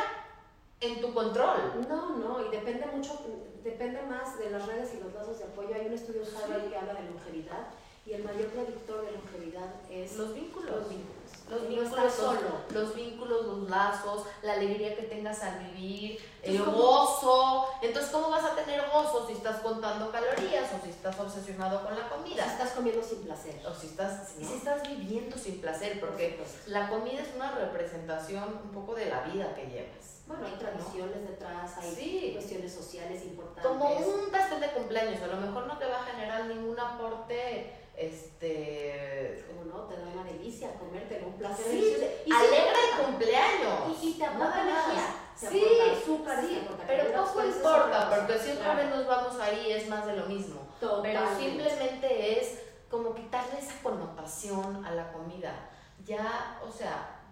en 0.83 1.01
tu 1.01 1.13
control. 1.13 1.85
No, 1.87 2.17
no, 2.17 2.45
y 2.45 2.49
depende 2.49 2.85
mucho, 2.87 3.19
depende 3.63 4.01
más 4.03 4.37
de 4.37 4.49
las 4.49 4.65
redes 4.65 4.93
y 4.93 5.03
los 5.03 5.13
lazos 5.13 5.39
de 5.39 5.45
apoyo. 5.45 5.73
Hay 5.73 5.87
un 5.87 5.93
estudio 5.93 6.21
ahí 6.21 6.69
que 6.69 6.77
habla 6.77 6.93
de 6.93 7.09
longevidad 7.09 7.67
y 8.05 8.13
el 8.13 8.23
mayor 8.23 8.47
predictor 8.47 9.05
de 9.05 9.13
longevidad 9.13 9.75
es 9.89 10.17
los 10.17 10.33
vínculos. 10.33 10.71
Los 10.71 10.89
vínculos. 10.89 11.23
Los 11.49 11.67
vínculos, 11.67 12.13
solo. 12.13 12.39
los 12.71 12.95
vínculos, 12.95 13.45
los 13.45 13.69
lazos, 13.69 14.23
la 14.41 14.53
alegría 14.53 14.95
que 14.95 15.03
tengas 15.03 15.41
al 15.43 15.59
vivir, 15.59 16.19
el 16.41 16.63
gozo. 16.63 17.67
Entonces, 17.81 18.11
¿cómo 18.11 18.29
vas 18.29 18.43
a 18.45 18.55
tener 18.55 18.81
gozo 18.91 19.27
si 19.27 19.33
estás 19.33 19.59
contando 19.59 20.09
calorías 20.09 20.71
o 20.73 20.83
si 20.83 20.89
estás 20.89 21.19
obsesionado 21.19 21.83
con 21.83 21.95
la 21.97 22.09
comida? 22.09 22.45
Si 22.45 22.51
estás 22.51 22.71
comiendo 22.71 23.03
sin 23.03 23.23
placer. 23.23 23.61
O 23.67 23.73
si 23.73 23.87
estás, 23.87 24.29
si 24.29 24.53
estás 24.53 24.87
viviendo 24.87 25.37
sin 25.37 25.59
placer, 25.59 25.99
porque 25.99 26.41
la 26.67 26.89
comida 26.89 27.21
es 27.21 27.35
una 27.35 27.51
representación 27.51 28.61
un 28.63 28.71
poco 28.71 28.95
de 28.95 29.07
la 29.07 29.21
vida 29.23 29.53
que 29.53 29.65
llevas. 29.67 30.12
Bueno, 30.25 30.45
hay 30.47 30.53
tradiciones 30.53 31.27
detrás, 31.27 31.77
hay 31.77 32.31
cuestiones 32.33 32.73
sociales 32.73 33.23
importantes. 33.23 33.63
Como 33.63 33.89
un 33.97 34.31
pastel 34.31 34.61
de 34.61 34.71
cumpleaños, 34.71 35.21
a 35.21 35.27
lo 35.27 35.37
mejor 35.37 35.67
no 35.67 35.77
te 35.77 35.85
va 35.85 36.01
a 36.01 36.05
generar 36.05 36.45
ningún 36.45 36.79
aporte 36.79 37.73
este 37.95 39.45
como 39.47 39.65
no 39.65 39.83
te 39.83 39.95
da 39.95 40.07
una 40.07 40.23
delicia 40.23 40.73
comerte 40.79 41.23
un 41.23 41.33
placer 41.33 41.65
sí, 41.69 41.95
y 42.25 42.31
alegra 42.31 42.73
el 42.89 43.05
cumpleaños. 43.05 44.03
Y, 44.03 44.13
te 44.13 44.25
aporta 44.25 44.61
energía 44.61 45.15
sí, 45.35 45.65
azúcar 45.91 46.41
sí, 46.41 46.67
pero 46.87 47.23
poco 47.23 47.45
importa 47.45 48.09
porque 48.09 48.39
si 48.39 48.51
otra 48.51 48.75
vez 48.75 48.89
nos 48.89 49.05
vamos 49.05 49.39
ahí 49.39 49.71
es 49.71 49.87
más 49.89 50.05
de 50.05 50.15
lo 50.15 50.25
mismo. 50.25 50.61
Pero 51.01 51.21
simplemente 51.37 52.39
es 52.39 52.61
como 52.89 53.13
quitarle 53.13 53.59
esa 53.59 53.81
connotación 53.81 54.85
a 54.85 54.91
la 54.91 55.11
comida. 55.11 55.69
Ya 56.03 56.59
o 56.67 56.71
sea 56.71 57.22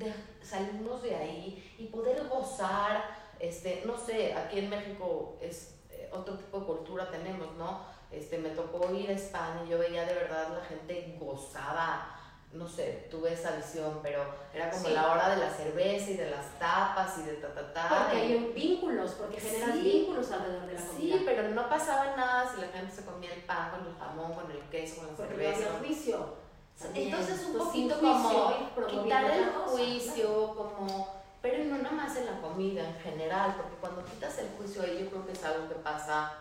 de, 0.00 0.12
salimos 0.42 1.02
de 1.02 1.14
ahí 1.14 1.76
y 1.78 1.86
poder 1.86 2.26
gozar 2.26 3.18
este 3.38 3.82
no 3.86 3.96
sé 3.96 4.34
aquí 4.34 4.58
en 4.58 4.68
México 4.68 5.38
es 5.40 5.76
eh, 5.90 6.10
otro 6.12 6.36
tipo 6.36 6.58
de 6.58 6.66
cultura 6.66 7.10
tenemos 7.10 7.52
no 7.56 8.00
este, 8.10 8.38
me 8.38 8.50
tocó 8.50 8.92
ir 8.92 9.08
a 9.10 9.12
España 9.12 9.62
y 9.64 9.70
yo 9.70 9.78
veía 9.78 10.04
de 10.04 10.14
verdad 10.14 10.48
la 10.52 10.64
gente 10.64 11.16
gozaba, 11.20 12.16
no 12.52 12.66
sé, 12.66 13.06
tuve 13.08 13.32
esa 13.32 13.52
visión, 13.52 14.00
pero 14.02 14.24
era 14.52 14.68
como 14.68 14.88
la 14.88 15.12
hora 15.12 15.28
de 15.30 15.36
la 15.36 15.50
cerveza 15.50 16.10
y 16.10 16.16
de 16.16 16.30
las 16.30 16.58
tapas 16.58 17.18
y 17.18 17.22
de 17.22 17.34
ta 17.34 17.54
ta 17.54 17.72
ta. 17.72 17.88
Porque 17.88 18.16
hay 18.16 18.52
vínculos, 18.52 19.12
porque 19.12 19.40
generas 19.40 19.80
vínculos 19.80 20.30
alrededor 20.32 20.66
de 20.66 20.74
la 20.74 20.80
comida. 20.80 21.18
Sí, 21.18 21.22
pero 21.24 21.48
no 21.50 21.68
pasaba 21.68 22.16
nada 22.16 22.52
si 22.52 22.60
la 22.60 22.68
gente 22.68 22.92
se 22.92 23.04
comía 23.04 23.32
el 23.32 23.42
pan 23.42 23.70
con 23.70 23.86
el 23.86 23.94
jamón, 23.94 24.32
con 24.32 24.50
el 24.50 24.60
queso, 24.70 24.96
con 24.96 25.06
la 25.06 25.12
porque 25.14 25.34
cerveza. 25.34 25.70
No 25.70 25.78
juicio. 25.78 26.49
Entonces 26.94 27.46
un 27.46 27.52
pues 27.52 27.64
poquito 27.64 28.00
como 28.00 28.54
quitar 28.88 29.30
el 29.30 29.50
juicio, 29.50 30.54
como 30.54 31.20
pero 31.42 31.64
no 31.64 31.78
nada 31.78 31.92
más 31.92 32.16
en 32.16 32.26
la 32.26 32.40
comida 32.40 32.86
en 32.86 32.94
general, 32.96 33.54
porque 33.56 33.76
cuando 33.80 34.04
quitas 34.04 34.38
el 34.38 34.48
juicio 34.58 34.82
ahí 34.82 35.00
yo 35.00 35.10
creo 35.10 35.26
que 35.26 35.32
es 35.32 35.44
algo 35.44 35.68
que 35.68 35.76
pasa 35.76 36.32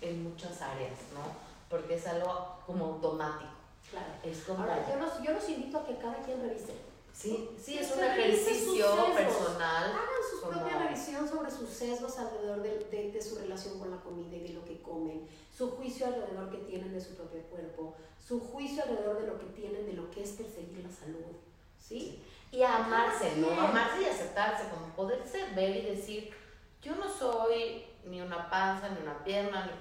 en 0.00 0.24
muchas 0.24 0.60
áreas, 0.60 0.98
¿no? 1.14 1.20
Porque 1.68 1.94
es 1.94 2.06
algo 2.06 2.56
como 2.66 2.86
automático. 2.86 3.50
Claro. 3.90 4.06
Es 4.24 4.42
como... 4.42 4.62
Ahora, 4.62 4.84
yo 4.88 4.98
los, 4.98 5.22
yo 5.22 5.32
los 5.32 5.48
invito 5.48 5.78
a 5.78 5.86
que 5.86 5.96
cada 5.96 6.16
quien 6.16 6.40
revise. 6.40 6.74
Sí, 7.20 7.50
sí, 7.62 7.76
es 7.76 7.92
un 7.94 8.02
ejercicio 8.02 8.86
personal. 9.14 9.90
Hagan 9.90 10.22
su 10.30 10.40
propia 10.48 10.78
revisión 10.78 11.28
sobre 11.28 11.50
sus 11.50 11.68
sesgos 11.68 12.18
alrededor 12.18 12.62
de, 12.62 12.78
de, 12.90 13.12
de, 13.12 13.20
su 13.20 13.36
relación 13.36 13.78
con 13.78 13.90
la 13.90 13.98
comida 13.98 14.36
y 14.36 14.40
de 14.40 14.54
lo 14.54 14.64
que 14.64 14.80
comen, 14.80 15.28
su 15.54 15.70
juicio 15.72 16.06
alrededor 16.06 16.50
que 16.50 16.56
tienen 16.58 16.94
de 16.94 17.00
su 17.00 17.14
propio 17.16 17.42
cuerpo, 17.42 17.94
su 18.26 18.40
juicio 18.40 18.82
alrededor 18.84 19.20
de 19.20 19.26
lo 19.26 19.38
que 19.38 19.48
tienen 19.48 19.84
de 19.84 19.92
lo 19.92 20.10
que 20.10 20.22
es 20.22 20.30
perseguir 20.30 20.82
la 20.82 20.90
salud. 20.90 21.36
¿Sí? 21.78 22.24
Y 22.52 22.62
amarse, 22.62 23.36
¿no? 23.36 23.50
Amarse 23.50 24.00
y 24.00 24.06
aceptarse, 24.06 24.70
como 24.70 24.86
poderse 24.94 25.44
ver 25.54 25.76
y 25.76 25.94
decir, 25.94 26.32
yo 26.80 26.96
no 26.96 27.12
soy 27.12 27.84
ni 28.06 28.22
una 28.22 28.48
panza, 28.48 28.88
ni 28.88 29.02
una 29.02 29.22
pierna, 29.22 29.66
ni 29.66 29.72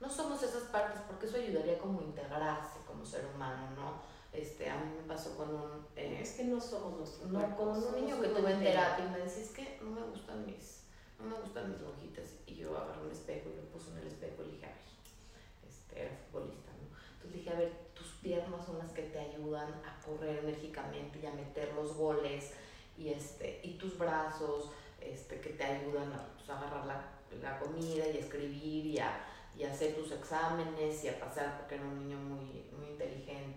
no 0.00 0.10
somos 0.10 0.42
esas 0.42 0.62
partes 0.64 1.02
porque 1.06 1.26
eso 1.26 1.36
ayudaría 1.36 1.78
como 1.78 2.00
a 2.00 2.04
integrarse 2.04 2.78
como 2.86 3.04
ser 3.04 3.26
humano, 3.34 3.68
¿no? 3.76 4.11
Este, 4.32 4.70
a 4.70 4.76
mí 4.76 4.92
me 4.96 5.06
pasó 5.06 5.36
con 5.36 5.54
un... 5.54 5.86
Eh, 5.94 6.18
es 6.22 6.32
que 6.32 6.44
no 6.44 6.58
somos 6.58 6.98
nuestros 6.98 7.30
No, 7.30 7.54
con 7.54 7.68
un 7.68 7.94
niño 7.94 8.20
que 8.20 8.28
tuve 8.28 8.52
en 8.52 8.62
terapia 8.62 9.04
y 9.04 9.10
me 9.10 9.18
decía, 9.18 9.42
es 9.42 9.50
que 9.50 9.78
no 9.82 9.90
me 9.90 10.02
gustan 10.02 10.46
mis, 10.46 10.84
no 11.18 11.26
me 11.26 11.36
gustan 11.42 11.70
mis 11.70 11.80
lonjitas. 11.82 12.30
Y 12.46 12.54
yo 12.54 12.76
agarré 12.76 13.02
un 13.02 13.12
espejo 13.12 13.50
y 13.50 13.56
lo 13.56 13.62
puse 13.70 13.90
en 13.90 13.98
el 13.98 14.06
espejo 14.06 14.42
y 14.42 14.46
le 14.46 14.52
dije, 14.52 14.66
a 14.66 14.70
ver, 14.70 15.68
este, 15.68 16.00
era 16.00 16.16
futbolista, 16.30 16.72
¿no? 16.72 16.96
Entonces 17.14 17.32
dije, 17.34 17.50
a 17.50 17.58
ver, 17.58 17.72
tus 17.94 18.08
piernas 18.22 18.64
son 18.64 18.78
las 18.78 18.90
que 18.92 19.02
te 19.02 19.18
ayudan 19.18 19.68
a 19.84 20.00
correr 20.04 20.38
enérgicamente 20.38 21.20
y 21.22 21.26
a 21.26 21.32
meter 21.32 21.74
los 21.74 21.94
goles 21.94 22.52
y, 22.96 23.08
este, 23.10 23.60
y 23.62 23.74
tus 23.74 23.98
brazos 23.98 24.70
este, 24.98 25.40
que 25.40 25.50
te 25.50 25.64
ayudan 25.64 26.10
a 26.12 26.26
pues, 26.36 26.48
agarrar 26.48 26.86
la, 26.86 27.04
la 27.42 27.58
comida 27.58 28.08
y 28.08 28.16
escribir 28.16 28.86
y 28.86 28.98
a 28.98 29.26
y 29.56 29.64
hacer 29.64 29.94
tus 29.94 30.10
exámenes 30.12 31.04
y 31.04 31.08
a 31.08 31.20
pasar 31.20 31.58
porque 31.58 31.74
era 31.74 31.84
un 31.84 31.98
niño 31.98 32.16
muy, 32.16 32.64
muy 32.76 32.88
inteligente 32.92 33.51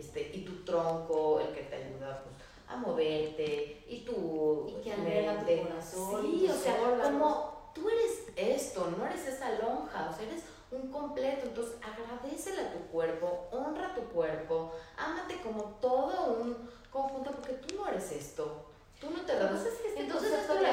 este, 0.00 0.30
y 0.34 0.44
tu 0.44 0.64
tronco, 0.64 1.40
el 1.40 1.54
que 1.54 1.62
te 1.62 1.76
ayuda 1.76 2.22
pues, 2.24 2.36
a 2.68 2.76
moverte 2.76 3.84
y 3.88 4.00
tu 4.04 4.66
y 4.68 4.82
que 4.82 4.96
mente. 4.96 5.56
tu 5.56 5.68
corazón. 5.68 6.22
Sí, 6.22 6.48
o 6.48 6.56
sea, 6.56 6.76
como 7.02 7.70
tú 7.74 7.88
eres 7.88 8.24
esto, 8.36 8.92
no 8.96 9.06
eres 9.06 9.26
esa 9.26 9.50
lonja, 9.52 10.10
o 10.10 10.16
sea, 10.16 10.26
eres 10.26 10.42
un 10.70 10.90
completo, 10.90 11.46
entonces 11.46 11.76
agradecele 11.82 12.62
a 12.62 12.72
tu 12.72 12.78
cuerpo, 12.92 13.48
honra 13.50 13.94
tu 13.94 14.02
cuerpo, 14.02 14.72
ámate 14.96 15.40
como 15.42 15.62
todo 15.80 16.34
un 16.34 16.70
conjunto 16.90 17.32
porque 17.32 17.54
tú 17.54 17.76
no 17.76 17.88
eres 17.88 18.12
esto, 18.12 18.66
tú 19.00 19.10
no 19.10 19.20
te 19.22 19.32
Entonces, 19.32 19.74
este 19.84 20.00
entonces 20.00 20.32
esto 20.32 20.54
le 20.54 20.68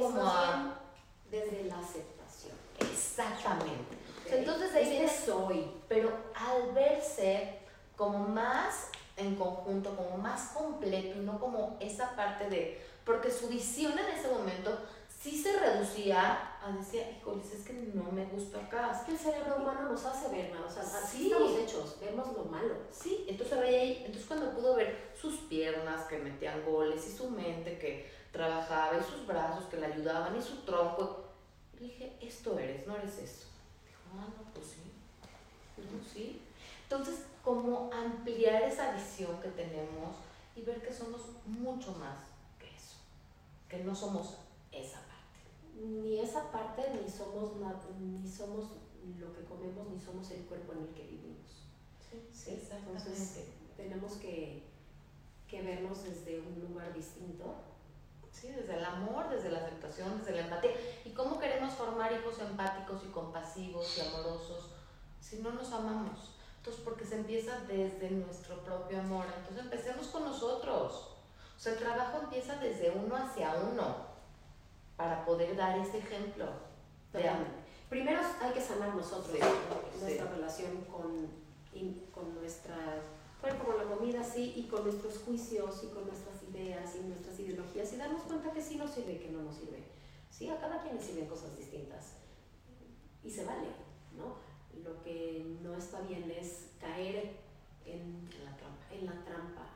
como 0.00 0.20
a... 0.22 0.76
Desde 1.30 1.62
la 1.64 1.78
aceptación. 1.78 2.54
Exactamente. 2.80 3.96
Entonces 4.26 4.74
ahí 4.74 4.90
viene 4.90 5.08
soy, 5.08 5.70
pero 5.88 6.10
al 6.34 6.72
verse 6.72 7.59
como 8.00 8.18
más 8.20 8.88
en 9.18 9.36
conjunto, 9.36 9.94
como 9.94 10.16
más 10.16 10.52
completo 10.54 11.18
y 11.18 11.20
no 11.20 11.38
como 11.38 11.76
esa 11.80 12.16
parte 12.16 12.48
de, 12.48 12.82
porque 13.04 13.30
su 13.30 13.48
visión 13.48 13.92
en 13.98 14.06
ese 14.06 14.28
momento 14.28 14.74
sí 15.06 15.36
se 15.36 15.54
reducía 15.60 16.56
a 16.64 16.72
decir, 16.72 17.02
híjoles, 17.18 17.52
es 17.52 17.62
que 17.62 17.74
no 17.92 18.10
me 18.10 18.24
gusta 18.24 18.58
acá. 18.58 18.90
Es 18.90 19.02
que 19.04 19.12
el 19.12 19.18
cerebro 19.18 19.56
humano 19.56 19.82
nos 19.82 20.02
hace 20.06 20.30
ver, 20.30 20.50
o 20.56 20.70
sea, 20.70 20.82
así 20.82 21.30
estamos 21.30 21.58
hechos, 21.58 21.98
vemos 22.00 22.34
lo 22.34 22.44
malo. 22.44 22.74
Sí, 22.90 23.26
entonces 23.28 23.58
ahí, 23.58 23.98
entonces 23.98 24.24
cuando 24.26 24.50
pudo 24.52 24.76
ver 24.76 25.10
sus 25.20 25.36
piernas 25.40 26.06
que 26.06 26.16
metían 26.20 26.64
goles 26.64 27.06
y 27.06 27.14
su 27.14 27.28
mente 27.28 27.78
que 27.78 28.10
trabajaba 28.32 28.96
y 28.96 29.02
sus 29.02 29.26
brazos 29.26 29.66
que 29.66 29.76
le 29.76 29.84
ayudaban 29.84 30.38
y 30.38 30.40
su 30.40 30.56
tronco, 30.62 31.24
dije, 31.78 32.16
esto 32.22 32.58
eres, 32.58 32.86
no 32.86 32.96
eres 32.96 33.18
eso. 33.18 33.46
Dijo, 33.86 34.00
ah, 34.14 34.26
no, 34.26 34.54
pues 34.54 34.68
sí. 34.68 36.14
sí. 36.14 36.42
Entonces, 36.84 37.26
como 37.44 37.90
ampliar 37.92 38.62
esa 38.62 38.92
visión 38.92 39.40
que 39.40 39.48
tenemos 39.48 40.16
y 40.54 40.62
ver 40.62 40.82
que 40.82 40.92
somos 40.92 41.22
mucho 41.46 41.92
más 41.92 42.18
que 42.58 42.66
eso, 42.74 42.96
que 43.68 43.84
no 43.84 43.94
somos 43.94 44.38
esa 44.72 44.98
parte. 44.98 45.40
Ni 45.82 46.20
esa 46.20 46.50
parte, 46.50 46.82
ni 47.02 47.10
somos, 47.10 47.52
ni 47.98 48.28
somos 48.28 48.66
lo 49.18 49.32
que 49.32 49.44
comemos, 49.44 49.88
ni 49.88 49.98
somos 49.98 50.30
el 50.30 50.44
cuerpo 50.44 50.72
en 50.72 50.80
el 50.80 50.94
que 50.94 51.04
vivimos. 51.04 51.66
Sí, 51.98 52.28
sí 52.32 52.50
exactamente. 52.52 53.08
Entonces, 53.08 53.44
tenemos 53.76 54.12
que, 54.14 54.64
que 55.48 55.62
vernos 55.62 56.04
desde 56.04 56.40
un 56.40 56.60
lugar 56.60 56.92
distinto 56.92 57.54
Sí, 58.32 58.48
desde 58.48 58.76
el 58.76 58.84
amor, 58.84 59.28
desde 59.28 59.50
la 59.50 59.58
aceptación, 59.58 60.18
desde 60.18 60.36
la 60.36 60.42
empatía. 60.42 60.70
¿Y 61.04 61.10
cómo 61.10 61.38
queremos 61.38 61.74
formar 61.74 62.12
hijos 62.12 62.38
empáticos 62.38 63.02
y 63.04 63.08
compasivos 63.10 63.98
y 63.98 64.00
amorosos 64.00 64.70
si 65.20 65.40
no 65.40 65.52
nos 65.52 65.70
amamos? 65.72 66.36
Entonces, 66.60 66.82
porque 66.84 67.06
se 67.06 67.16
empieza 67.16 67.58
desde 67.60 68.10
nuestro 68.10 68.62
propio 68.62 69.00
amor. 69.00 69.24
Entonces, 69.38 69.64
empecemos 69.64 70.08
con 70.08 70.24
nosotros. 70.24 71.16
O 71.56 71.58
sea, 71.58 71.72
el 71.72 71.78
trabajo 71.78 72.20
empieza 72.22 72.56
desde 72.56 72.90
uno 72.90 73.16
hacia 73.16 73.54
uno 73.54 73.96
para 74.96 75.24
poder 75.24 75.56
dar 75.56 75.78
ese 75.78 75.98
ejemplo. 75.98 76.46
Primero 77.88 78.20
hay 78.42 78.52
que 78.52 78.60
sanar 78.60 78.94
nosotros 78.94 79.36
nuestra 80.00 80.26
relación 80.30 80.84
con, 80.84 81.28
con 82.12 82.34
nuestra 82.34 82.76
cuerpo, 83.40 83.64
con 83.64 83.78
la 83.78 83.84
comida, 83.84 84.22
sí, 84.22 84.52
y 84.56 84.68
con 84.68 84.84
nuestros 84.84 85.18
juicios 85.18 85.82
y 85.82 85.86
con 85.88 86.06
nuestras 86.06 86.42
ideas 86.42 86.94
y 86.96 87.08
nuestras 87.08 87.40
ideologías 87.40 87.92
y 87.92 87.96
darnos 87.96 88.22
cuenta 88.22 88.52
que 88.52 88.60
sí 88.60 88.76
nos 88.76 88.90
sirve 88.90 89.14
y 89.14 89.18
que 89.18 89.30
no 89.30 89.42
nos 89.42 89.56
sirve. 89.56 89.82
Sí, 90.30 90.48
a 90.50 90.60
cada 90.60 90.82
quien 90.82 90.96
le 90.96 91.02
sirven 91.02 91.26
cosas 91.26 91.56
distintas 91.56 92.16
y 93.24 93.30
se 93.30 93.44
vale, 93.44 93.68
¿no? 94.16 94.49
Lo 94.84 95.02
que 95.02 95.56
no 95.62 95.74
está 95.74 96.00
bien 96.02 96.30
es 96.30 96.70
caer 96.80 97.36
en 97.84 98.28
la 98.44 98.56
trampa. 98.56 98.86
En 98.90 99.06
la 99.06 99.24
trampa. 99.24 99.66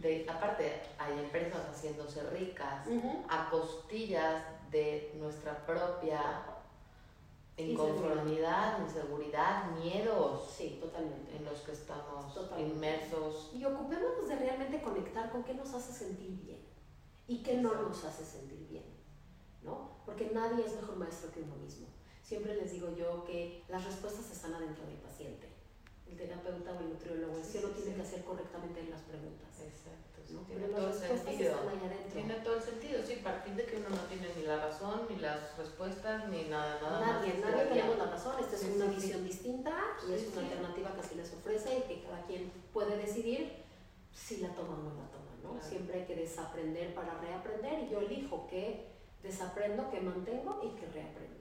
De, 0.00 0.26
aparte, 0.28 0.82
hay 0.98 1.18
empresas 1.18 1.68
haciéndose 1.68 2.22
ricas 2.30 2.86
a 3.28 3.50
costillas 3.50 4.42
de 4.70 5.14
nuestra 5.18 5.64
propia 5.64 6.44
inconformidad, 7.56 8.80
inseguridad, 8.80 9.70
miedos. 9.72 10.50
Sí, 10.50 10.78
totalmente. 10.80 11.36
En 11.36 11.44
los 11.44 11.60
que 11.60 11.72
estamos 11.72 12.36
inmersos. 12.58 13.50
Y 13.54 13.64
ocupémonos 13.64 14.28
de 14.28 14.36
realmente 14.36 14.82
conectar 14.82 15.30
con 15.30 15.44
qué 15.44 15.54
nos 15.54 15.72
hace 15.74 15.92
sentir 15.92 16.30
bien 16.42 16.60
y 17.26 17.42
qué 17.42 17.58
no 17.58 17.74
nos 17.74 18.04
hace 18.04 18.24
sentir 18.24 18.66
bien, 18.68 18.84
¿no? 19.62 19.90
Porque 20.04 20.30
nadie 20.34 20.64
es 20.64 20.74
mejor 20.74 20.96
maestro 20.96 21.30
que 21.30 21.42
uno 21.42 21.56
mismo. 21.56 21.86
Siempre 22.30 22.54
les 22.54 22.70
digo 22.70 22.94
yo 22.94 23.24
que 23.24 23.64
las 23.66 23.84
respuestas 23.84 24.30
están 24.30 24.54
adentro 24.54 24.86
del 24.86 24.98
paciente. 25.02 25.48
El 26.06 26.16
terapeuta 26.16 26.74
o 26.74 26.78
el 26.78 26.90
nutriólogo, 26.90 27.36
el 27.36 27.42
cielo 27.42 27.70
tiene 27.70 27.96
que 27.96 28.02
hacer 28.02 28.22
correctamente 28.22 28.84
las 28.84 29.00
preguntas. 29.00 29.50
Exacto. 29.58 30.46
Tiene 30.46 30.68
todo 30.68 30.86
el 30.86 30.94
sentido. 30.94 31.54
Tiene 32.14 32.34
todo 32.36 32.54
el 32.54 32.62
sentido, 32.62 33.02
sí, 33.04 33.14
partir 33.16 33.56
de 33.56 33.64
que 33.64 33.78
uno 33.78 33.88
no 33.88 34.02
tiene 34.06 34.32
ni 34.36 34.44
la 34.44 34.64
razón, 34.64 35.08
ni 35.10 35.16
las 35.16 35.58
respuestas, 35.58 36.28
ni 36.28 36.44
nada, 36.44 36.78
nada 36.80 37.00
nadie, 37.00 37.34
más. 37.34 37.50
Nadie 37.50 37.64
tenemos 37.64 37.98
la 37.98 38.06
razón, 38.06 38.36
esta 38.38 38.54
es 38.54 38.76
una 38.76 38.86
visión 38.86 39.24
distinta 39.24 39.74
y 40.08 40.12
es 40.12 40.28
una 40.28 40.42
alternativa 40.42 40.94
que 40.94 41.02
se 41.02 41.16
les 41.16 41.34
ofrece 41.34 41.78
y 41.78 41.82
que 41.82 42.04
cada 42.04 42.22
quien 42.26 42.52
puede 42.72 42.96
decidir 42.96 43.64
si 44.12 44.36
la 44.36 44.54
toma 44.54 44.74
o 44.74 44.82
no 44.84 44.94
la 44.94 45.10
toma, 45.10 45.34
¿no? 45.42 45.60
Siempre 45.60 45.98
hay 45.98 46.06
que 46.06 46.14
desaprender 46.14 46.94
para 46.94 47.18
reaprender 47.18 47.82
y 47.82 47.90
yo 47.90 47.98
elijo 47.98 48.46
que 48.46 48.86
desaprendo, 49.20 49.90
que 49.90 50.00
mantengo 50.00 50.60
y 50.62 50.78
que 50.78 50.86
reaprendo. 50.86 51.39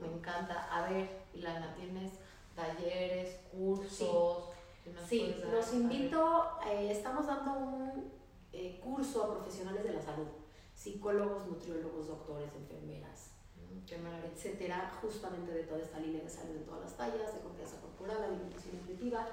Me 0.00 0.06
encanta. 0.06 0.68
A 0.70 0.88
ver, 0.88 1.08
Ilana, 1.34 1.74
¿tienes 1.74 2.12
talleres, 2.54 3.36
cursos? 3.50 4.50
Sí, 5.08 5.34
los 5.52 5.74
invito, 5.74 6.58
eh, 6.66 6.90
estamos 6.90 7.26
dando 7.26 7.52
un 7.52 8.10
eh, 8.52 8.80
curso 8.82 9.24
a 9.24 9.34
profesionales 9.34 9.84
de 9.84 9.92
la 9.92 10.02
salud, 10.02 10.26
psicólogos, 10.74 11.46
nutriólogos, 11.46 12.08
doctores, 12.08 12.50
enfermeras, 12.54 13.32
mm, 13.56 14.34
etcétera, 14.34 14.98
justamente 15.02 15.52
de 15.52 15.64
toda 15.64 15.80
esta 15.80 15.98
línea 15.98 16.22
de 16.22 16.30
salud 16.30 16.56
en 16.56 16.64
todas 16.64 16.80
las 16.80 16.96
tallas, 16.96 17.34
de 17.34 17.40
confianza 17.40 17.80
corporal, 17.80 18.24
alimentación 18.24 18.76
intuitiva. 18.76 19.28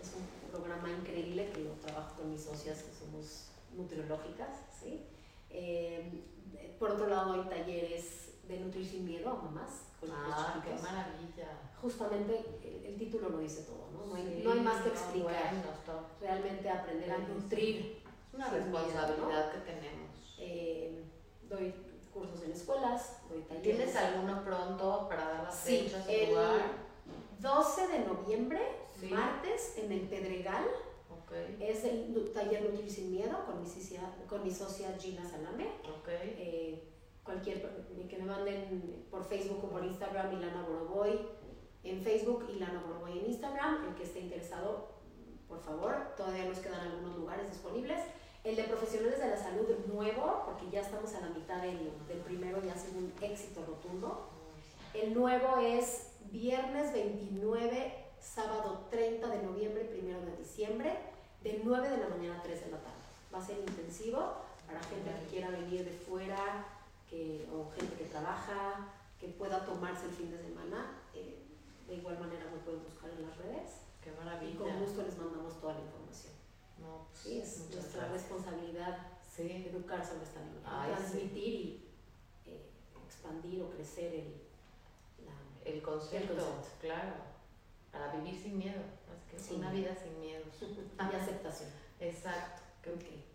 Es 0.00 0.12
un 0.14 0.50
programa 0.50 0.90
increíble 0.90 1.50
que 1.50 1.60
lo 1.60 1.72
trabajo 1.72 2.16
con 2.16 2.30
mis 2.30 2.42
socias 2.42 2.82
que 2.82 2.94
somos 2.94 3.50
nutriológicas, 3.76 4.60
¿sí? 4.80 5.06
Eh, 5.50 6.22
por 6.78 6.92
otro 6.92 7.06
lado, 7.06 7.32
hay 7.32 7.48
talleres 7.48 8.23
de 8.48 8.60
nutrir 8.60 8.86
sin 8.86 9.04
miedo 9.04 9.30
a 9.30 9.34
mamás 9.34 9.84
con 10.00 10.10
ah, 10.12 10.62
qué 10.64 10.70
maravilla. 10.82 11.60
Justamente 11.80 12.44
el, 12.86 12.96
título 12.96 13.28
lo 13.30 13.38
dice 13.38 13.62
todo, 13.62 13.90
¿no? 13.92 14.06
No 14.06 14.14
hay, 14.14 14.42
no 14.44 14.52
hay 14.52 14.60
más 14.60 14.82
que 14.82 14.88
explicar. 14.90 15.52
Realmente 16.20 16.70
aprender 16.70 17.10
a 17.10 17.18
nutrir. 17.18 18.02
Es 18.28 18.34
una 18.34 18.48
responsabilidad 18.48 19.52
que 19.52 19.58
tenemos. 19.58 20.36
Eh, 20.38 21.04
doy 21.48 21.74
cursos 22.12 22.42
en 22.42 22.52
escuelas, 22.52 23.18
doy 23.28 23.42
talleres. 23.42 23.76
¿Tienes 23.76 23.96
alguno 23.96 24.44
pronto 24.44 25.08
para 25.08 25.28
dar 25.28 25.44
las 25.44 25.56
sí, 25.56 25.82
fechas 25.82 26.06
el 26.08 26.30
lugar? 26.30 26.84
12 27.40 27.88
de 27.88 27.98
noviembre, 28.00 28.60
martes, 29.10 29.76
en 29.76 29.92
el 29.92 30.00
Pedregal. 30.02 30.64
Okay. 31.26 31.56
Es 31.60 31.84
el 31.84 32.32
taller 32.32 32.62
Nutrir 32.62 32.90
sin 32.90 33.10
Miedo 33.10 33.44
con 33.44 33.60
mi, 33.60 33.68
socia, 33.68 34.00
con 34.28 34.42
mi 34.44 34.50
socia 34.50 34.96
Gina 34.98 35.28
Salame. 35.28 35.68
Okay. 36.00 36.36
Eh, 36.38 36.93
cualquier 37.24 37.60
que 38.08 38.18
me 38.18 38.24
manden 38.24 39.06
por 39.10 39.24
Facebook 39.24 39.64
o 39.64 39.70
por 39.70 39.84
Instagram 39.84 40.32
Ilana 40.32 40.62
Boroboy 40.62 41.18
en 41.82 42.02
Facebook 42.02 42.46
Ilana 42.54 42.82
Boroboy 42.86 43.18
en 43.18 43.26
Instagram 43.26 43.88
el 43.88 43.94
que 43.94 44.04
esté 44.04 44.20
interesado 44.20 44.94
por 45.48 45.60
favor 45.60 46.14
todavía 46.16 46.44
nos 46.44 46.58
quedan 46.58 46.80
algunos 46.80 47.16
lugares 47.16 47.48
disponibles. 47.50 48.00
El 48.42 48.56
de 48.56 48.64
profesionales 48.64 49.18
de 49.20 49.28
la 49.28 49.36
salud 49.36 49.66
nuevo 49.86 50.42
porque 50.44 50.68
ya 50.70 50.82
estamos 50.82 51.14
a 51.14 51.20
la 51.20 51.30
mitad 51.30 51.62
del, 51.62 51.92
del 52.06 52.18
primero 52.18 52.60
y 52.64 52.68
ha 52.68 52.76
sido 52.76 52.98
un 52.98 53.12
éxito 53.22 53.64
rotundo. 53.64 54.28
El 54.92 55.14
nuevo 55.14 55.58
es 55.58 56.10
viernes 56.30 56.92
29 56.92 58.04
sábado 58.20 58.86
30 58.90 59.26
de 59.28 59.42
noviembre 59.42 59.84
primero 59.84 60.20
de 60.22 60.36
diciembre 60.36 60.96
de 61.42 61.60
9 61.62 61.90
de 61.90 61.96
la 61.98 62.08
mañana 62.08 62.38
a 62.38 62.42
3 62.42 62.64
de 62.64 62.70
la 62.70 62.78
tarde. 62.78 62.96
Va 63.32 63.38
a 63.38 63.46
ser 63.46 63.58
intensivo 63.58 64.18
para 64.66 64.82
gente 64.82 65.10
que 65.20 65.26
quiera 65.30 65.50
venir 65.50 65.84
de 65.84 65.92
fuera 65.92 66.66
o 67.52 67.70
gente 67.70 67.96
que 67.96 68.04
trabaja, 68.04 68.92
que 69.18 69.28
pueda 69.28 69.64
tomarse 69.64 70.06
el 70.06 70.12
fin 70.12 70.30
de 70.30 70.38
semana, 70.38 71.02
eh, 71.14 71.42
de 71.86 71.94
igual 71.94 72.18
manera 72.18 72.50
me 72.50 72.58
pueden 72.58 72.82
buscar 72.84 73.10
en 73.10 73.28
las 73.28 73.36
redes. 73.36 73.70
Qué 74.02 74.12
maravilla. 74.12 74.52
Y 74.52 74.56
con 74.56 74.80
gusto 74.80 75.02
les 75.02 75.16
mandamos 75.16 75.60
toda 75.60 75.74
la 75.74 75.80
información. 75.80 76.34
No, 76.78 77.06
pues, 77.08 77.22
sí, 77.22 77.38
es 77.38 77.70
nuestra 77.70 78.08
responsabilidad 78.08 79.14
educar 79.42 80.04
sobre 80.04 80.24
esta 80.24 80.40
línea, 80.40 80.96
transmitir 80.96 81.54
y 81.54 81.88
eh, 82.46 82.70
expandir 83.04 83.62
o 83.62 83.70
crecer 83.70 84.14
el, 84.14 85.72
el, 85.72 85.82
concepto, 85.82 86.62
claro, 86.80 87.14
para 87.90 88.12
vivir 88.12 88.40
sin 88.40 88.58
miedo, 88.58 88.80
es 89.34 89.48
que 89.48 89.54
una 89.54 89.72
vida 89.72 89.96
sin 89.96 90.20
miedo. 90.20 90.44
y 91.12 91.16
aceptación. 91.16 91.70
Exacto, 91.98 92.62
qué 92.82 92.90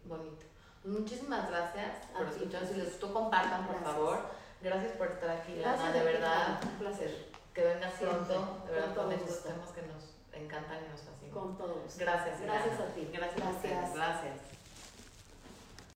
bonito. 0.05 0.45
Muchísimas 0.83 1.49
gracias 1.49 2.05
por 2.13 2.27
escuchar. 2.27 2.65
Si 2.65 2.75
les 2.75 2.85
gustó, 2.85 3.13
compartan, 3.13 3.67
por 3.67 3.83
favor. 3.83 4.19
Gracias 4.61 4.93
por 4.93 5.07
estar 5.07 5.29
aquí, 5.29 5.55
Lana. 5.55 5.91
De 5.91 6.03
verdad, 6.03 6.59
un 6.63 6.77
placer. 6.79 7.29
Que 7.53 7.63
vengas 7.63 7.93
pronto. 7.93 8.63
De 8.67 8.73
verdad, 8.73 8.95
con 8.95 9.11
estos 9.11 9.43
temas 9.43 9.69
que 9.69 9.81
nos 9.81 10.15
encantan 10.33 10.77
y 10.85 10.91
nos 10.91 11.01
fascinan. 11.01 11.33
Con 11.33 11.57
todos. 11.57 11.97
Gracias. 11.97 12.41
Gracias 12.41 12.79
a 12.79 12.85
ti. 12.93 13.09
Gracias. 13.11 13.39
Gracias. 13.39 13.93
gracias. 13.93 14.58